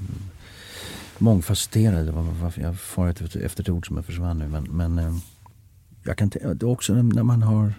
[1.18, 2.32] mångfacetterad.
[2.56, 4.48] Jag far efter, ett ord som jag försvann nu.
[4.48, 5.18] Men, men eh,
[6.04, 7.74] jag kan det är också när man har...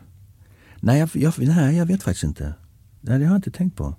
[0.81, 2.55] Nej jag, jag, nej, jag vet faktiskt inte.
[3.01, 3.95] Nej, det har jag inte tänkt på.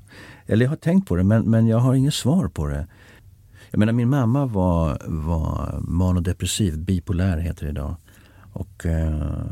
[0.45, 2.88] Eller jag har tänkt på det, men, men jag har inget svar på det.
[3.72, 7.95] Jag menar, min mamma var, var manodepressiv, bipolär heter det idag.
[8.53, 9.43] Och eh,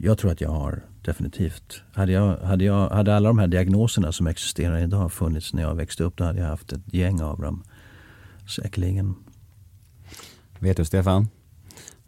[0.00, 1.82] jag tror att jag har definitivt.
[1.92, 5.74] Hade, jag, hade, jag, hade alla de här diagnoserna som existerar idag funnits när jag
[5.74, 7.62] växte upp, då hade jag haft ett gäng av dem.
[8.56, 9.14] Säkerligen.
[10.58, 11.28] Vet du Stefan?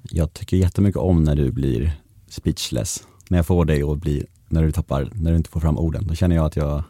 [0.03, 1.93] Jag tycker jättemycket om när du blir
[2.29, 3.07] speechless.
[3.29, 6.07] När jag får dig att bli, när du tappar, när du inte får fram orden.
[6.07, 6.83] Då känner jag att jag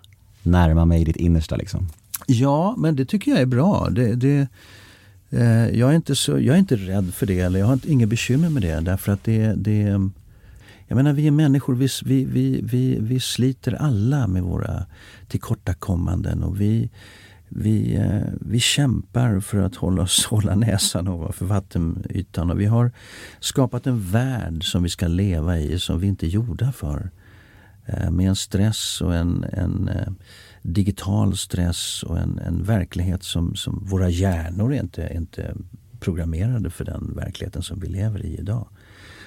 [0.43, 1.89] närmar mig ditt innersta liksom.
[2.27, 3.89] Ja, men det tycker jag är bra.
[3.91, 4.49] Det, det,
[5.31, 7.93] eh, jag, är inte så, jag är inte rädd för det, eller jag har inte,
[7.93, 8.81] inga bekymmer med det.
[8.81, 10.11] Därför att det, det
[10.95, 14.86] jag menar, vi är människor, vi, vi, vi, vi, vi sliter alla med våra
[15.28, 16.42] tillkortakommanden.
[16.42, 16.90] Och vi,
[17.49, 22.51] vi, eh, vi kämpar för att hålla, oss, hålla näsan ovanför vattenytan.
[22.51, 22.92] Och vi har
[23.40, 27.11] skapat en värld som vi ska leva i, som vi inte är gjorda för.
[27.86, 30.12] Eh, med en stress och en, en eh,
[30.62, 35.55] digital stress och en, en verklighet som, som våra hjärnor är inte, är inte
[36.01, 38.68] programmerade för den verkligheten som vi lever i idag.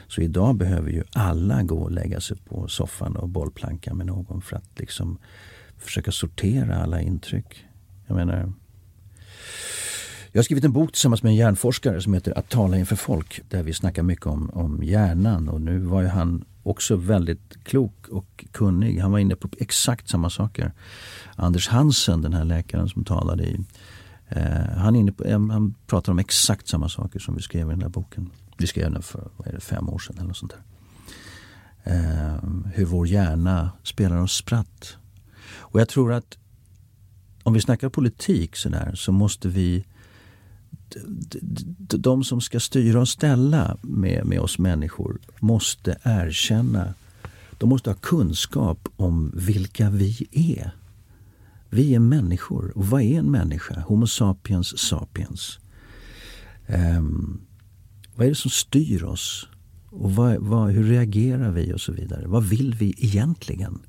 [0.08, 4.42] Så idag behöver ju alla gå och lägga sig på soffan och bollplanka med någon
[4.42, 5.18] för att liksom
[5.78, 7.66] försöka sortera alla intryck.
[8.08, 8.54] Jag menar,
[10.32, 13.42] jag har skrivit en bok tillsammans med en hjärnforskare som heter Att tala inför folk.
[13.50, 15.50] Där vi snackar mycket om, om hjärnan.
[15.50, 19.00] Och nu var ju han också väldigt klok och kunnig.
[19.00, 20.74] Han var inne på exakt samma saker.
[21.36, 23.60] Anders Hansen, den här läkaren som talade i
[24.28, 27.68] eh, han, är inne på, eh, han pratar om exakt samma saker som vi skrev
[27.68, 28.32] i den där boken.
[28.58, 30.64] Vi skrev den för vad är det, fem år sedan eller något sånt där.
[31.94, 32.38] Eh,
[32.74, 34.98] hur vår hjärna spelar oss spratt.
[35.50, 36.38] Och jag tror att
[37.44, 39.86] om vi snackar politik sådär så måste vi
[41.78, 46.94] de som ska styra och ställa med, med oss människor måste erkänna,
[47.58, 50.72] de måste ha kunskap om vilka vi är.
[51.70, 52.78] Vi är människor.
[52.78, 53.80] Och vad är en människa?
[53.80, 55.60] Homo sapiens sapiens.
[56.68, 57.47] Um,
[58.18, 59.48] vad är det som styr oss?
[59.90, 62.28] Och vad, vad, hur reagerar vi och så vidare?
[62.28, 63.80] Vad vill vi egentligen?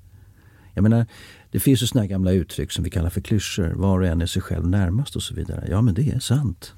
[0.74, 1.06] Jag menar,
[1.50, 3.72] det finns ju såna här gamla uttryck som vi kallar för klyschor.
[3.74, 5.66] Var och en är sig själv närmast och så vidare.
[5.70, 6.74] Ja, men det är sant.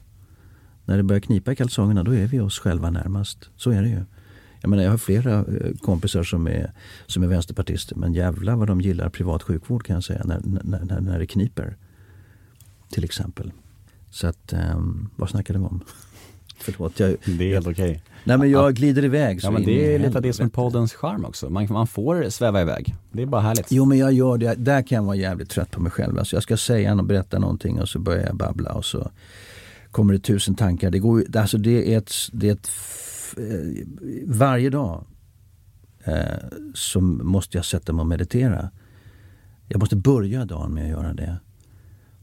[0.84, 3.50] När det börjar knipa i kalsongerna, då är vi oss själva närmast.
[3.56, 4.04] Så är det ju.
[4.60, 6.72] Jag menar, jag har flera eh, kompisar som är,
[7.06, 7.96] som är vänsterpartister.
[7.96, 11.26] Men jävla vad de gillar privat sjukvård kan jag säga, när, när, när, när det
[11.26, 11.76] kniper.
[12.90, 13.52] Till exempel.
[14.10, 15.84] Så att, um, vad snackade vi om?
[16.60, 18.02] Förlåt, jag, Det är helt okej.
[18.24, 19.40] nej men jag glider iväg.
[19.40, 21.50] så Ja men det är lite av det som är poddens charm också.
[21.50, 22.94] Man, man får sväva iväg.
[23.12, 23.66] Det är bara härligt.
[23.72, 26.18] Jo men jag gör det, där kan jag vara jävligt trött på mig själv.
[26.18, 29.10] Alltså jag ska säga och berätta någonting och så börjar jag babbla och så
[29.90, 30.90] kommer det tusen tankar.
[30.90, 32.70] Det, går, alltså det är ett, det är ett
[33.36, 33.86] eh,
[34.26, 35.04] varje dag
[36.04, 36.24] eh,
[36.74, 38.70] så måste jag sätta mig och meditera.
[39.68, 41.36] Jag måste börja dagen med att göra det.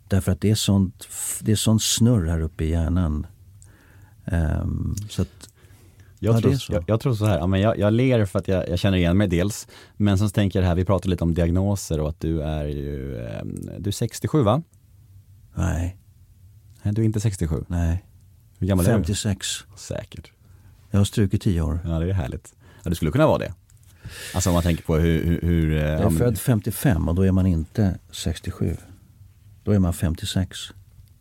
[0.07, 1.07] Därför att det är sånt,
[1.41, 3.27] det är sånt snurr här uppe i hjärnan.
[4.27, 5.49] Ehm, så att,
[6.19, 6.73] Jag, Ja, tror, är så.
[6.73, 8.97] jag, jag tror så här, ja, men jag, jag ler för att jag, jag känner
[8.97, 9.67] igen mig dels.
[9.97, 12.41] Men sen så tänker jag det här, vi pratade lite om diagnoser och att du
[12.41, 13.45] är ju, eh,
[13.79, 14.61] du är 67 va?
[15.55, 15.97] nej,
[16.83, 17.65] Nej, du är inte 67.
[17.67, 18.03] nej.
[18.59, 19.47] Hur gammal är 56.
[19.71, 19.77] du?
[19.79, 20.31] Säkert.
[20.91, 21.79] Jag har strukit 10 år.
[21.85, 22.55] Ja, det är härligt.
[22.83, 23.53] Ja, du skulle kunna vara det.
[24.33, 27.31] Alltså om man tänker på hur, hur, hur Jag är född 55 och då är
[27.31, 28.77] man inte 67.
[29.63, 30.57] Då är man 56.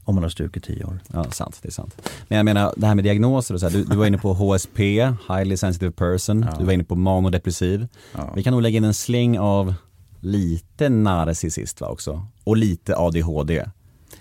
[0.07, 0.99] Om man har stuckit tio år.
[1.13, 2.11] Ja, sant, det är sant.
[2.29, 4.35] Men jag menar, det här med diagnoser och så här, du, du var inne på
[4.35, 7.89] HSP, Highly Sensitive Person, du var inne på manodepressiv.
[8.35, 9.75] Vi kan nog lägga in en släng av
[10.21, 12.27] lite narcissist va också?
[12.45, 13.65] Och lite ADHD.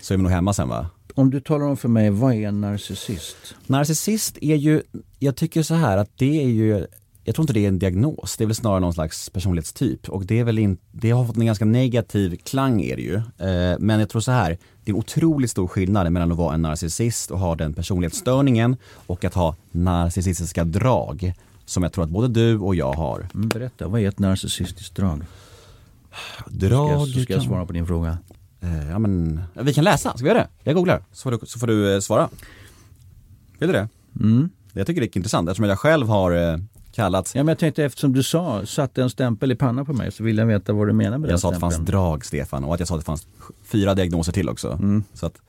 [0.00, 0.86] Så är vi nog hemma sen va?
[1.14, 3.36] Om du talar om för mig, vad är en narcissist?
[3.66, 4.82] Narcissist är ju,
[5.18, 6.86] jag tycker så här att det är ju
[7.26, 10.26] jag tror inte det är en diagnos, det är väl snarare någon slags personlighetstyp och
[10.26, 13.14] det är väl in, det har fått en ganska negativ klang är det ju.
[13.14, 16.54] Eh, men jag tror så här, det är en otroligt stor skillnad mellan att vara
[16.54, 21.32] en narcissist och ha den personlighetsstörningen och att ha narcissistiska drag
[21.64, 23.28] som jag tror att både du och jag har.
[23.32, 25.22] Berätta, vad är ett narcissistiskt drag?
[26.46, 28.18] Drag Ska jag, så ska jag svara på din fråga.
[28.60, 30.48] Eh, ja men, vi kan läsa, ska vi göra det?
[30.62, 32.28] Jag googlar, så får du, så får du eh, svara.
[33.58, 33.88] Vill du det?
[34.20, 34.50] Mm.
[34.72, 36.60] Jag tycker det är intressant eftersom jag själv har
[36.98, 39.92] eh, kallat Ja, men jag tänkte eftersom du sa, satte en stämpel i pannan på
[39.92, 41.76] mig så vill jag veta vad du menar med den Jag sa att det fanns
[41.76, 43.26] drag Stefan och att jag sa att det fanns
[43.64, 44.78] fyra diagnoser till också.
[45.14, 45.40] Så att,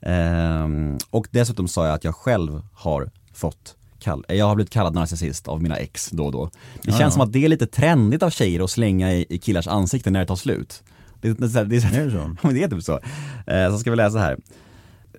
[0.00, 4.94] ehm, och dessutom sa jag att jag själv har fått kall jag har blivit kallad
[4.94, 6.50] narcissist av mina ex då och då.
[6.82, 7.10] Det känns ja.
[7.10, 10.20] som att det är lite trendigt av tjejer att slänga i, i killars ansikten när
[10.20, 10.82] det tar slut.
[11.20, 12.16] Det, det, det, det, Är det så?
[12.16, 13.00] Ja, men det är typ så.
[13.46, 14.38] Eh, så ska vi läsa här.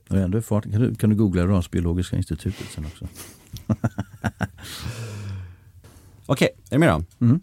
[0.10, 0.42] Är.
[0.62, 3.08] Kan, du, kan du googla Rasbiologiska institutet sen också?
[6.26, 7.26] Okej, är du med då?
[7.26, 7.40] Mm.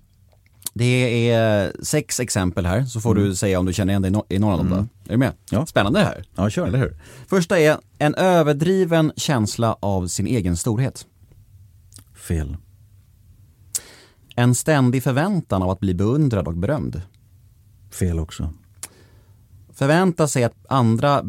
[0.74, 4.14] Det är sex exempel här, så får du säga om du känner igen dig i
[4.14, 4.76] no- i någon av dem då.
[4.76, 5.26] Är du med?
[5.28, 5.39] Mm.
[5.51, 5.66] Ja.
[5.66, 6.24] Spännande här.
[6.35, 6.66] Ja, kör.
[6.66, 6.97] Eller hur?
[7.28, 11.07] Första är en överdriven känsla av sin egen storhet.
[12.14, 12.57] Fel.
[14.37, 17.03] En ständig förväntan av att bli beundrad och berömd.
[17.91, 18.51] Fel också.
[19.72, 21.22] Förvänta sig att andra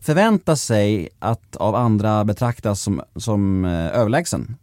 [0.00, 4.56] Förvänta sig att av andra betraktas som, som eh, överlägsen.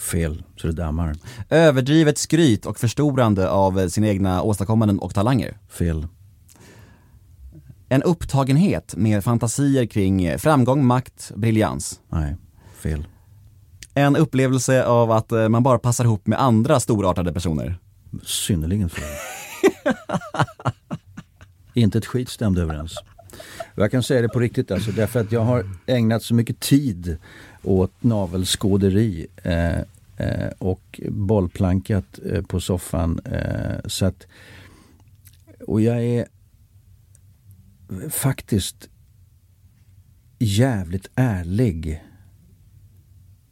[0.00, 1.14] Fel, så det dammar.
[1.48, 5.58] Överdrivet skryt och förstorande av sina egna åstadkommanden och talanger.
[5.68, 6.06] Fel.
[7.88, 12.00] En upptagenhet med fantasier kring framgång, makt, briljans.
[12.08, 12.36] Nej,
[12.76, 13.06] fel.
[13.94, 17.78] En upplevelse av att eh, man bara passar ihop med andra storartade personer.
[18.24, 19.08] Synnerligen fel.
[21.74, 22.94] Inte ett skit stämde överens.
[23.74, 27.18] Jag kan säga det på riktigt alltså, därför att jag har ägnat så mycket tid
[27.62, 29.78] åt navelskåderi eh,
[30.16, 33.20] eh, och bollplankat eh, på soffan.
[33.24, 34.26] Eh, så att,
[35.66, 36.26] och jag är
[38.10, 38.88] faktiskt
[40.38, 42.02] jävligt ärlig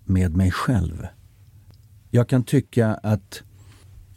[0.04, 1.06] med mig själv.
[2.10, 3.42] Jag kan tycka att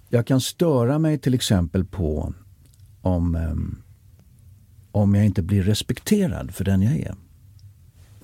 [0.09, 2.33] jag kan störa mig till exempel på
[3.01, 3.55] om, eh,
[4.91, 7.15] om jag inte blir respekterad för den jag är.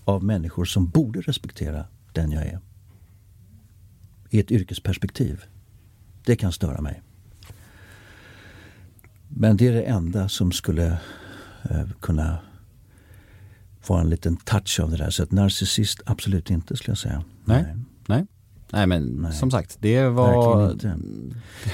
[0.08, 2.60] Av människor som borde respektera den jag är.
[4.30, 5.44] I ett yrkesperspektiv.
[6.26, 7.02] Det kan störa mig.
[9.28, 10.88] Men det är det enda som skulle
[11.70, 12.38] eh, kunna
[13.88, 15.10] vara en liten touch av det där.
[15.10, 17.24] Så att narcissist, absolut inte skulle jag säga.
[17.46, 17.76] Nej.
[18.08, 18.26] Nej.
[18.72, 20.76] Nej men som sagt, det var...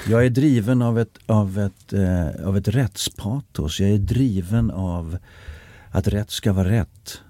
[0.10, 3.80] Jag är driven av ett, av, ett, eh, av ett rättspatos.
[3.80, 5.18] Jag är driven av
[5.92, 7.23] att rätt ska vara rätt.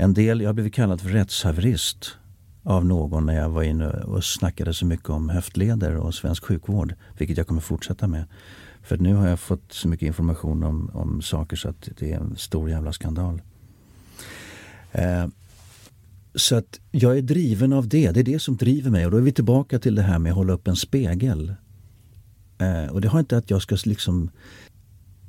[0.00, 2.16] En del, jag har blivit kallad för rättshaverist
[2.62, 6.94] av någon när jag var inne och snackade så mycket om höftleder och svensk sjukvård.
[7.18, 8.24] Vilket jag kommer fortsätta med.
[8.82, 12.16] För nu har jag fått så mycket information om, om saker så att det är
[12.16, 13.42] en stor jävla skandal.
[14.92, 15.26] Eh,
[16.34, 18.10] så att jag är driven av det.
[18.10, 19.04] Det är det som driver mig.
[19.04, 21.54] Och då är vi tillbaka till det här med att hålla upp en spegel.
[22.58, 24.30] Eh, och det har inte att jag ska liksom...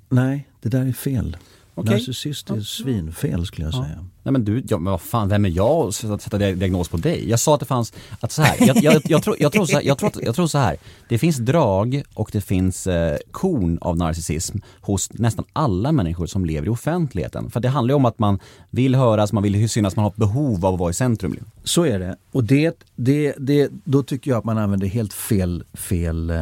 [0.09, 1.37] Nej, det där är fel.
[1.75, 1.93] Okej.
[1.93, 4.05] Narcissist är svinfel skulle jag säga.
[4.23, 7.29] Nej men du, ja, men vad fan, vem är jag att sätta diagnos på dig?
[7.29, 9.73] Jag sa att det fanns, att så här, jag, jag, jag, tror, jag, tror så
[9.73, 10.77] här, jag, tror, jag tror så här,
[11.09, 16.45] det finns drag och det finns eh, korn av narcissism hos nästan alla människor som
[16.45, 17.49] lever i offentligheten.
[17.51, 20.15] För det handlar ju om att man vill höras, man vill synas, man har ett
[20.15, 21.37] behov av att vara i centrum.
[21.63, 22.15] Så är det.
[22.31, 26.39] Och det, det, det, då tycker jag att man använder helt fel, fel eh,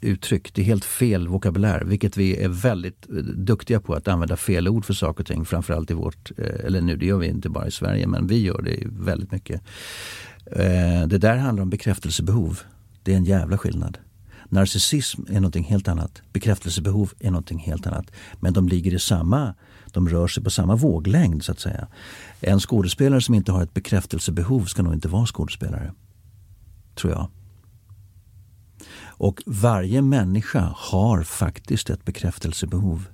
[0.00, 0.54] uttryck.
[0.54, 1.82] Det är helt fel vokabulär.
[1.84, 5.44] Vilket vi är väldigt eh, duktiga på att använda fel ord för saker och ting.
[5.44, 8.40] Framförallt i vårt, eh, eller nu det gör vi inte bara i Sverige men vi
[8.40, 9.62] gör det väldigt mycket.
[10.46, 12.60] Eh, det där handlar om bekräftelsebehov.
[13.02, 13.98] Det är en jävla skillnad.
[14.48, 16.22] Narcissism är någonting helt annat.
[16.32, 18.10] Bekräftelsebehov är någonting helt annat.
[18.40, 19.54] Men de ligger i samma,
[19.92, 21.88] de rör sig på samma våglängd så att säga.
[22.40, 25.92] En skådespelare som inte har ett bekräftelsebehov ska nog inte vara skådespelare.
[26.94, 27.30] Tror jag.
[29.18, 33.06] Och varje människa har faktiskt ett bekräftelsebehov.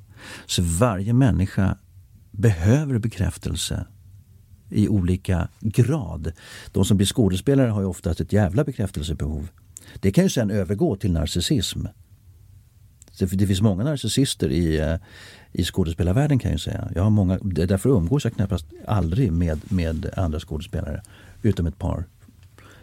[0.47, 1.76] Så varje människa
[2.33, 3.87] behöver bekräftelse
[4.68, 6.33] i olika grad.
[6.72, 9.49] De som blir skådespelare har ju oftast ett jävla bekräftelsebehov.
[10.01, 11.87] Det kan ju sen övergå till narcissism.
[13.18, 14.97] Det, finns många narcissister i, eh,
[15.53, 16.89] i skådespelarvärlden kan jag säga.
[16.95, 21.03] Jag har många, därför umgås jag knappast aldrig med, med andra skådespelare.
[21.43, 22.05] Utom ett par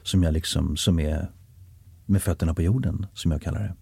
[0.03, 1.31] som jag liksom, som är
[2.05, 3.75] med fötterna på jorden, som jag kallar det.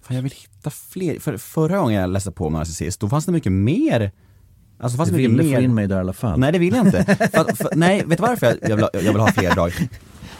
[0.00, 1.18] Fan, jag vill hitta fler.
[1.18, 4.12] För förra gången jag läste på om narcissist, då fanns det mycket mer
[4.78, 5.64] Alltså fanns du det ville mycket få mer...
[5.64, 6.40] in mig där i alla fall.
[6.40, 7.04] Nej det vill jag inte.
[7.32, 9.72] för, för, nej, vet du varför jag, jag, vill, ha, jag vill ha fler drag?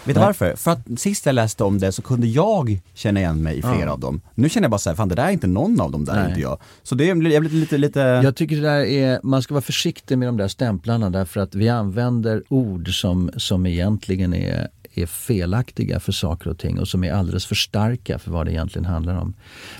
[0.04, 0.56] Vet du varför?
[0.56, 3.80] För att sist jag läste om det så kunde jag känna igen mig i flera
[3.80, 3.90] Ja.
[3.90, 4.20] av dem.
[4.34, 6.14] Nu känner jag bara så här, fan det där är inte någon av dem där,
[6.14, 6.28] Nej.
[6.28, 6.58] inte jag.
[6.82, 8.00] Så det är jag blir lite, lite...
[8.00, 11.54] Jag tycker det där är, man ska vara försiktig med de där stämplarna därför att
[11.54, 17.04] vi använder ord som, som egentligen är, är felaktiga för saker och ting och som
[17.04, 19.34] är alldeles för starka för vad det egentligen handlar om.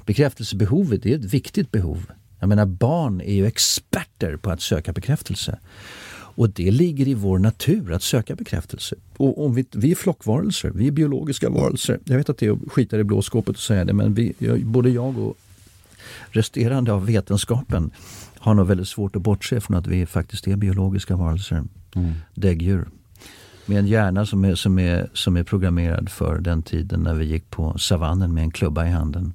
[0.06, 2.06] Bekräftelsebehovet är ett viktigt behov.
[2.38, 5.58] Jag menar barn är ju experter på att söka bekräftelse.
[6.38, 8.96] Och det ligger i vår natur att söka bekräftelse.
[9.16, 11.98] Och om vi, vi är flockvarelser, vi är biologiska varelser.
[12.04, 14.34] Jag vet att det är att skita i blåskåpet att säga det men vi,
[14.64, 15.36] både jag och
[16.30, 17.90] resterande av vetenskapen
[18.38, 21.64] har nog väldigt svårt att bortse från att vi faktiskt är biologiska varelser.
[22.34, 22.88] Däggdjur.
[23.66, 27.24] Med en hjärna som är, som, är, som är programmerad för den tiden när vi
[27.24, 29.32] gick på savannen med en klubba i handen.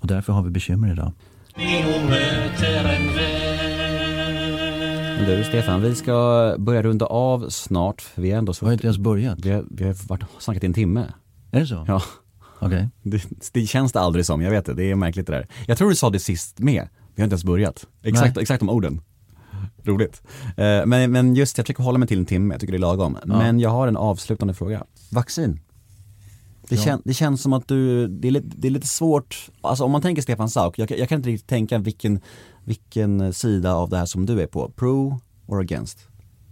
[0.00, 1.12] Och därför har vi bekymmer idag.
[5.26, 8.00] Du Stefan, vi ska börja runda av snart.
[8.00, 8.64] För vi är ändå så...
[8.64, 9.38] Vi har inte ens börjat.
[9.42, 11.06] Vi har, vi har varit, snackat i en timme.
[11.50, 11.84] Är det så?
[11.88, 12.02] Ja.
[12.58, 12.88] Okej.
[13.02, 13.22] Det,
[13.52, 14.74] det känns det aldrig som, jag vet det.
[14.74, 15.48] Det är märkligt det där.
[15.66, 16.88] Jag tror du sa det sist med.
[17.14, 17.86] Vi har inte ens börjat.
[18.02, 18.42] Exakt, Nej.
[18.42, 19.00] exakt de orden.
[19.84, 20.22] Roligt.
[20.56, 22.80] Eh, Men, men just, jag försöker hålla mig till en timme, jag tycker det är
[22.80, 23.18] lagom.
[23.24, 24.84] Men jag har en avslutande fråga.
[25.10, 25.60] Vaccin.
[26.70, 26.82] Det, Ja.
[26.82, 29.90] kän, det känns som att du, det är, lite, det är lite svårt, alltså om
[29.90, 32.20] man tänker Stefan Sauk, jag, kan- jag kan inte riktigt tänka vilken,
[32.64, 34.72] vilken sida av det här som du är på.
[34.76, 35.98] Pro or against?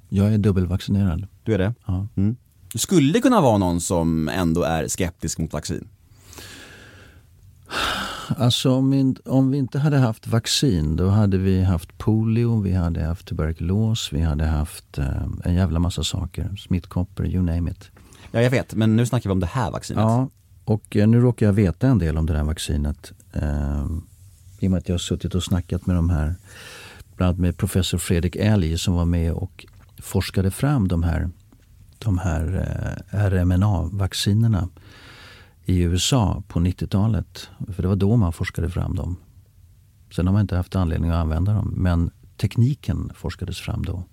[0.09, 1.27] Jag är dubbelvaccinerad.
[1.43, 1.75] Du är det?
[1.87, 2.07] Ja.
[2.16, 2.37] Mm.
[2.73, 5.89] Du skulle kunna vara någon som ändå är skeptisk mot vaccin.
[8.37, 12.61] Alltså om vi, inte- om vi inte hade haft vaccin då hade vi haft polio,
[12.61, 16.57] vi hade haft tuberkulos, vi hade haft eh, en jävla massa saker.
[16.59, 17.91] Smittkoppor, you name it.
[18.31, 20.03] Ja, jag vet, men nu snackar vi om det här vaccinet.
[20.03, 20.29] Ja,
[20.64, 23.12] och eh, nu råkar jag veta en del om det här vaccinet.
[23.33, 23.87] Eh,
[24.61, 26.35] I och med att jag har suttit och snackat med de här,
[27.16, 29.66] bland annat med professor Fredrik Elg som var med och
[29.99, 31.31] forskade fram de här,
[31.99, 32.66] de här
[33.12, 34.68] eh, RMNA-vaccinerna
[35.64, 37.49] i USA på 90-talet.
[37.72, 39.16] För det var då man forskade fram dem.
[40.11, 41.74] Sen har man inte haft anledning att använda dem.
[41.76, 44.05] Men tekniken forskades fram då.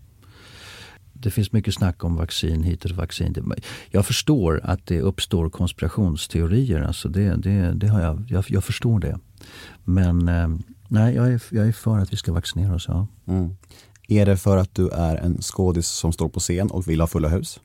[1.25, 3.43] Det finns mycket snack om vaccin hit och vaccin dit.
[3.89, 6.81] Jag förstår att det uppstår konspirationsteorier.
[6.81, 9.19] Alltså det, det, det har jag, jag, jag förstår det.
[9.83, 10.47] Men eh,
[10.87, 12.85] nej, jag är, jag är för att vi ska vaccinera oss.
[12.87, 13.07] Ja.
[13.27, 13.55] Mm.
[14.07, 17.07] Är det för att du är en skådis som står på scen och vill ha
[17.07, 17.59] fulla hus?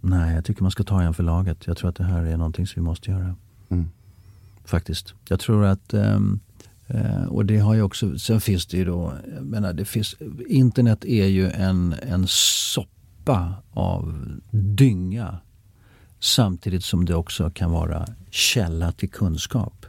[0.00, 1.66] Nej, jag tycker man ska ta en för laget.
[1.66, 3.34] Jag tror att det här är någonting som vi måste göra.
[3.68, 3.90] Mm.
[4.64, 5.14] Faktiskt.
[5.28, 6.20] Jag tror att eh,
[6.86, 10.14] Eh, och det har ju också, sen finns det ju då, jag menar det finns,
[10.48, 15.38] internet är ju en, en soppa av dynga.
[16.20, 19.86] Samtidigt som det också kan vara källa till kunskap.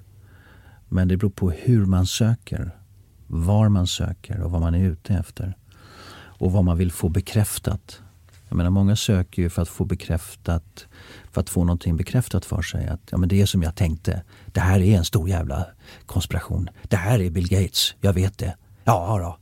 [0.89, 2.71] Men det beror på hur man söker,
[3.27, 5.57] var man söker och vad man är ute efter.
[6.39, 8.01] Och vad man vill få bekräftat.
[8.49, 10.85] Jag menar många söker ju för att få bekräftat,
[11.31, 12.87] för att få någonting bekräftat för sig.
[12.87, 14.23] Att ja, men det är som jag tänkte.
[14.57, 15.65] Det här är en stor jävla
[16.05, 16.69] konspiration.
[16.83, 17.95] Det här är Bill Gates.
[18.01, 18.55] Jag vet det.
[18.83, 19.37] Ja då.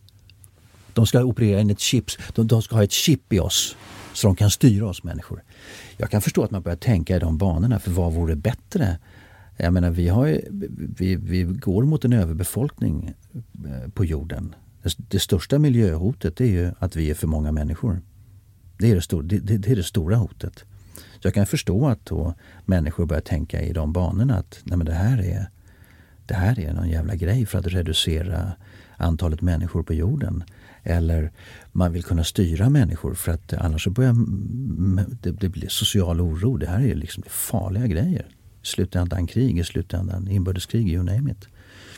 [0.94, 2.06] De ska operera in ett chip.
[2.36, 3.76] De, de ska ha ett chip i oss.
[4.14, 5.44] Så de kan styra oss människor.
[5.98, 7.80] Jag kan förstå att man börjar tänka i de banorna.
[7.80, 8.98] För vad vore bättre?
[9.58, 10.42] Jag menar vi, har ju,
[10.98, 13.14] vi, vi går mot en överbefolkning
[13.66, 14.56] eh, på jorden.
[14.84, 18.02] Det, det största miljöhotet är ju att vi är för många människor.
[18.78, 20.66] Det är det, stor, det, det, det är det stora hotet.
[21.22, 22.34] Så jag kan förstå att då
[22.66, 25.50] människor börjar tänka i de banorna att nej men det, här är,
[26.26, 28.52] det här är någon jävla grej för att reducera
[28.98, 30.44] antalet människor på jorden.
[30.84, 31.32] Eller
[31.72, 34.16] man vill kunna styra människor för att annars så börjar
[35.22, 36.58] det, det blir social oro.
[36.58, 38.26] Det här är liksom farliga grejer.
[38.62, 41.48] I slutändan krig, i slutändan inbördeskrig, you name it.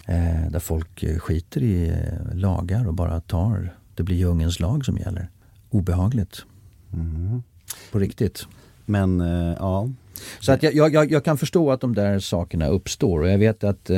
[0.05, 4.85] Eh, där folk eh, skiter i eh, lagar och bara tar, det blir djungelns lag
[4.85, 5.29] som gäller.
[5.69, 6.45] Obehagligt.
[7.91, 8.47] På riktigt.
[8.89, 9.89] Men eh, ja,
[10.39, 13.63] Så att jag, jag, jag kan förstå att de där sakerna uppstår och jag vet
[13.63, 13.97] att eh,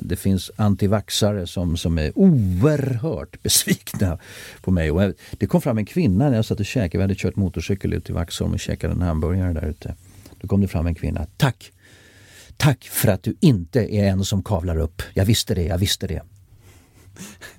[0.00, 4.18] det finns antivaxare som, som är oerhört besvikna
[4.60, 4.90] på mig.
[4.90, 7.36] Och jag, det kom fram en kvinna när jag satt och käkade, vi hade kört
[7.36, 9.94] motorcykel ut till Vaxholm och käkade en hamburgare där ute.
[10.40, 11.26] Då kom det fram en kvinna.
[11.36, 11.72] Tack!
[12.56, 15.02] Tack för att du inte är en som kavlar upp.
[15.14, 16.22] Jag visste det, jag visste det.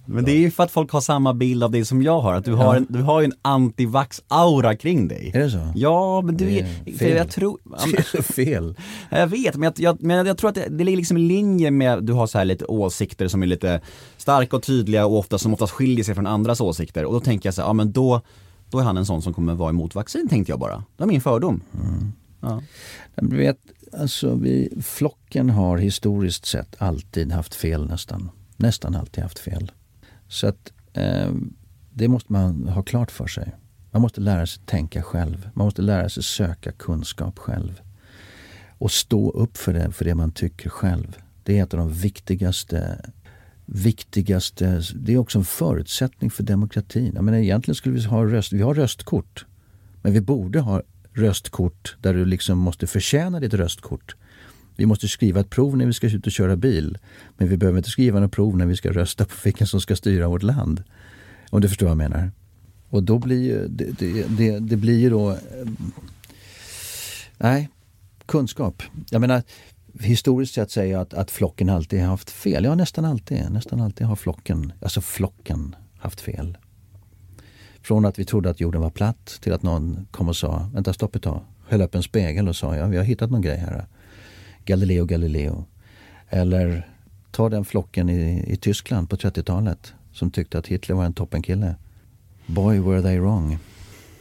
[0.05, 2.34] Men det är ju för att folk har samma bild av dig som jag har,
[2.34, 5.32] att du har, en, du har ju en antivax-aura kring dig.
[5.34, 5.72] Är det så?
[5.76, 7.18] Ja, men du Det är, för fel.
[7.18, 7.78] jag tror, ja,
[8.14, 8.76] men- fel.
[9.10, 11.72] jag vet, men jag, jag, men jag tror att det, det ligger liksom i linje
[11.72, 13.82] med, du har så här lite åsikter som är lite
[14.18, 17.05] starka och tydliga och ofta, som oftast skiljer sig från andras åsikter.
[17.05, 18.22] Och då tänker jag så här, ja men då,
[18.70, 20.76] då är han en sån som kommer vara emot vaccin tänkte jag bara.
[20.78, 21.62] Det var min fördom.
[22.41, 22.62] Ja.
[23.16, 23.57] Men Du vet,
[23.93, 28.30] alltså vi, flocken har historiskt sett alltid haft fel nästan.
[28.60, 29.72] Nästan alltid haft fel.
[30.28, 31.32] Så att eh,
[31.89, 33.55] det måste man ha klart för sig.
[33.91, 35.49] Man måste lära sig tänka själv.
[35.53, 37.82] Man måste lära sig söka kunskap själv.
[38.78, 41.18] Och stå upp för det, för det man tycker själv.
[41.43, 43.12] Det är ett av de viktigaste
[43.72, 47.12] viktigaste, det är också en förutsättning för demokratin.
[47.16, 49.45] Jag menar, egentligen skulle vi ha röst, vi har röstkort.
[50.01, 50.82] Men vi borde ha
[51.14, 54.16] röstkort där du liksom måste förtjäna ditt röstkort.
[54.80, 56.97] Vi måste skriva ett prov när vi ska ut och köra bil.
[57.38, 59.95] Men vi behöver inte skriva något prov när vi ska rösta på vilken som ska
[59.95, 60.84] styra vårt land.
[61.49, 62.32] Om du förstår vad jag menar.
[62.89, 65.32] Och då blir ju, det, det, det, det blir ju då...
[65.32, 65.38] Eh,
[67.38, 67.69] nej,
[68.25, 68.84] kunskap.
[69.09, 69.43] Jag menar,
[69.99, 72.63] historiskt sett säger jag att, att flocken alltid har haft fel.
[72.63, 73.51] Ja, nästan alltid.
[73.51, 76.57] Nästan alltid har flocken, alltså flocken, haft fel.
[77.82, 80.93] Från att vi trodde att jorden var platt till att någon kom och sa, vänta
[80.93, 83.57] stopp ett tag, höll upp en spegel och sa, ja vi har hittat någon grej
[83.57, 83.86] här.
[84.70, 85.65] Galileo Galileo.
[86.30, 86.88] Eller
[87.32, 91.76] ta den flocken i, i Tyskland på 30-talet som tyckte att Hitler var en toppenkille.
[92.45, 93.57] Boy were they wrong.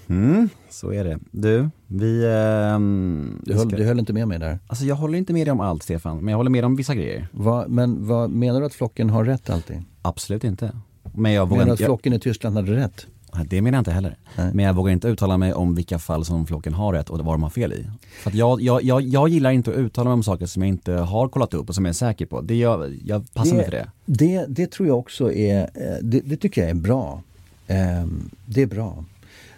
[0.08, 1.18] Mm, så är det.
[1.30, 2.24] Du, vi...
[2.26, 4.58] ehm, Du höll, ska- du höll inte med mig där.
[4.66, 6.76] Alltså jag håller inte med dig om allt Stefan, men jag håller med dig om
[6.76, 7.28] vissa grejer.
[7.32, 9.82] Vad- men vad, menar du att flocken har rätt alltid?
[10.02, 10.72] Absolut inte.
[11.14, 11.82] Men jag vågar Menar du att inte...
[11.82, 13.06] jag- flocken i Tyskland hade rätt?
[13.46, 14.16] Det menar jag inte heller.
[14.36, 14.50] Nej.
[14.54, 17.34] Men jag vågar inte uttala mig om vilka fall som flocken har rätt och vad
[17.34, 17.86] de har fel i.
[18.22, 20.92] För jag, jag, jag, jag gillar inte att uttala mig om saker som jag inte
[20.92, 22.40] har kollat upp och som jag är säker på.
[22.40, 23.90] Det jag, jag passar mig för det.
[24.06, 27.22] Det, det tror jag också är, eh, det, det tycker jag är bra.
[27.66, 29.04] Ehm, Det är bra.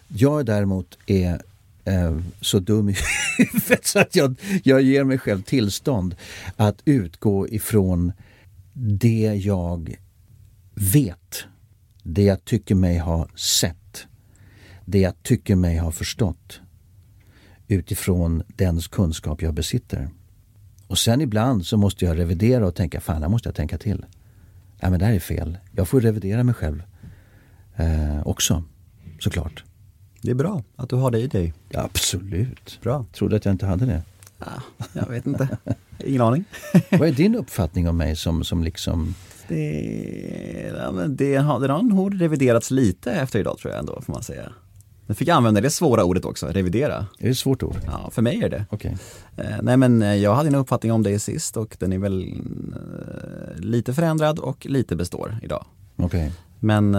[0.08, 1.42] Jag däremot är
[1.84, 2.96] eh, så dum i
[3.38, 6.14] huvudet så att jag, jag ger mig själv tillstånd
[6.56, 8.12] att utgå ifrån
[8.72, 9.96] det jag
[10.74, 11.44] vet.
[12.02, 14.06] Det jag tycker mig ha sett.
[14.84, 16.60] Det jag tycker mig ha förstått.
[17.68, 20.08] Utifrån den kunskap jag besitter.
[20.86, 24.06] Och sen ibland så måste jag revidera och tänka, fan här måste jag tänka till.
[24.80, 25.58] Ja men det här är fel.
[25.72, 26.82] Jag får revidera mig själv
[27.76, 28.64] eh, också,
[29.20, 29.64] såklart.
[30.22, 31.54] Det är bra att du har det i dig.
[31.68, 32.80] Ja, absolut.
[32.82, 33.06] Bra.
[33.12, 34.02] Trodde att jag inte hade det.
[34.92, 35.58] Jag vet inte.
[35.98, 36.44] Ingen aning.
[36.90, 39.14] Vad är din uppfattning om mig som, som liksom...
[39.50, 44.00] Det, ja, men det har, den har nog reviderats lite efter idag tror jag ändå,
[44.00, 44.52] får man säga.
[45.06, 46.96] Nu fick jag använda det svåra ordet också, revidera.
[46.96, 47.76] Är det ett svårt ord?
[47.86, 48.64] Ja, för mig är det.
[48.70, 48.96] Okej.
[49.36, 52.22] Eh, nej men eh, jag hade en uppfattning om dig sist och den är väl
[52.22, 55.64] eh, lite förändrad och lite består idag.
[55.96, 56.32] Okej.
[56.58, 56.92] Men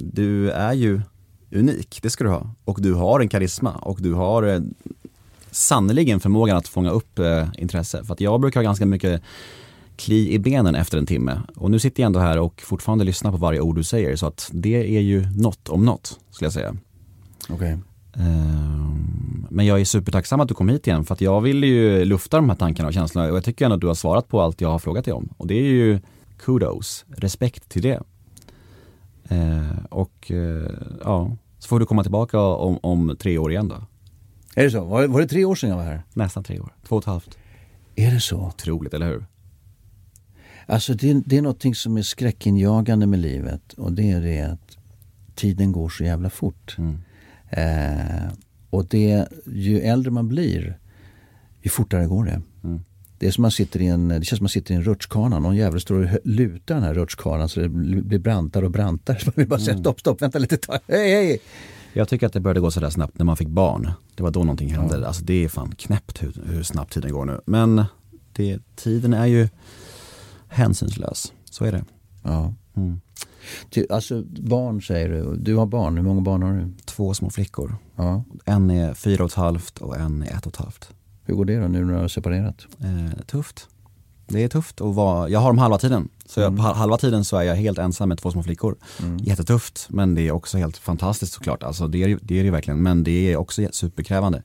[0.00, 1.00] du är ju
[1.52, 2.50] unik, det ska du ha.
[2.64, 4.62] Och du har en karisma och du har
[5.50, 7.20] sannoliken förmågan att fånga upp
[7.58, 8.04] intresse.
[8.04, 9.22] För att jag brukar ha ganska mycket
[9.96, 11.40] kli i benen efter en timme.
[11.56, 14.16] Och nu sitter jag ändå här och fortfarande lyssnar på varje ord du säger.
[14.16, 16.76] Så att det är ju något om något, skulle jag säga.
[17.48, 17.78] Okej.
[18.16, 22.04] Ehm, Men jag är supertacksam att du kom hit igen för att jag vill ju
[22.04, 24.40] lufta de här tankarna och känslorna och jag tycker ändå att du har svarat på
[24.42, 25.28] allt jag har frågat dig om.
[25.36, 26.00] Och det är ju
[26.38, 28.02] kudos, respekt till det.
[29.28, 30.70] Eh, och eh,
[31.04, 33.76] ja, så får du komma tillbaka om, om tre år igen då.
[34.54, 34.84] Är det så?
[34.84, 36.02] Var, var det tre år sedan jag var här?
[36.12, 37.38] Nästan tre år, två och ett halvt.
[37.96, 38.36] Är det så?
[38.36, 39.24] Otroligt, eller hur?
[40.66, 44.76] Alltså det, det är någonting som är skräckinjagande med livet och det är det att
[45.34, 46.76] tiden går så jävla fort.
[47.50, 48.32] Eh,
[48.70, 50.78] och det, ju äldre man blir,
[51.62, 52.42] ju fortare går det.
[53.18, 55.38] Det, är som man sitter i en, det känns som man sitter i en rutschkana.
[55.38, 59.18] Någon jävel står och lutar den här rutschkanan så det blir brantare och brantare.
[59.18, 60.78] Så man vill bara säga stopp, stopp, vänta lite tag.
[60.88, 61.38] Hej, hej!
[61.92, 63.90] Jag tycker att det började gå sådär snabbt när man fick barn.
[64.14, 65.06] Det var då någonting hände.
[65.06, 67.40] Alltså det är fan knäppt hur, hur snabbt tiden går nu.
[67.46, 67.84] Men
[68.32, 69.48] det, tiden är ju
[70.48, 71.32] hänsynslös.
[71.50, 71.84] Så är det.
[72.22, 72.54] Ja.
[72.76, 73.00] Mm.
[73.70, 75.36] Ty, alltså barn säger du.
[75.36, 75.96] Du har barn.
[75.96, 76.72] Hur många barn har du?
[76.84, 77.76] Två små flickor.
[77.96, 78.24] Ja.
[78.44, 80.90] En är fyra och ett halvt och en är ett och ett halvt.
[81.24, 82.66] Hur går det då nu när du har separerat?
[82.80, 83.68] Eh, tufft.
[84.28, 86.08] Det är tufft att vara, jag har dem halva tiden.
[86.26, 88.76] Så jag, på halva tiden så är jag helt ensam med två små flickor.
[89.20, 91.62] Jättetufft, men det är också helt fantastiskt såklart.
[91.62, 94.42] Alltså det är ju- det är det ju verkligen, men det är också superkrävande.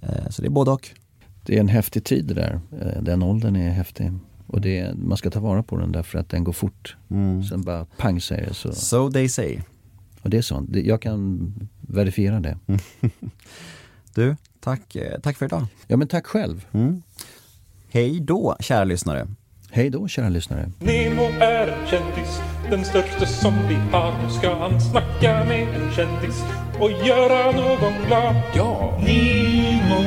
[0.00, 0.90] Eh, så det är både och.
[1.42, 2.60] Det är en häftig tid det där.
[2.80, 4.12] Eh, Den åldern är häftig.
[4.46, 6.96] Och det man ska ta vara på den därför att den går fort.
[7.50, 8.72] Sen bara pang säger det så.
[8.72, 9.58] So they say.
[10.22, 10.76] Och det är sånt.
[10.76, 12.58] Jag kan verifiera det.
[14.14, 15.66] Du, tack, eh, tack för idag.
[15.86, 16.66] Ja men tack själv.
[17.90, 19.26] Hej då, kära lyssnare.
[19.70, 20.70] Hej då kära lyssnare.
[20.78, 22.40] Nemo är en kändis,
[22.70, 24.22] den största som vi har.
[24.22, 26.42] Nu ska han snacka med en kändis
[26.80, 28.36] och göra någon glad.
[28.54, 28.98] Ja!
[29.06, 30.02] Nemo,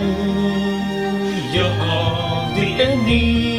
[1.56, 3.59] ja det är Nemo.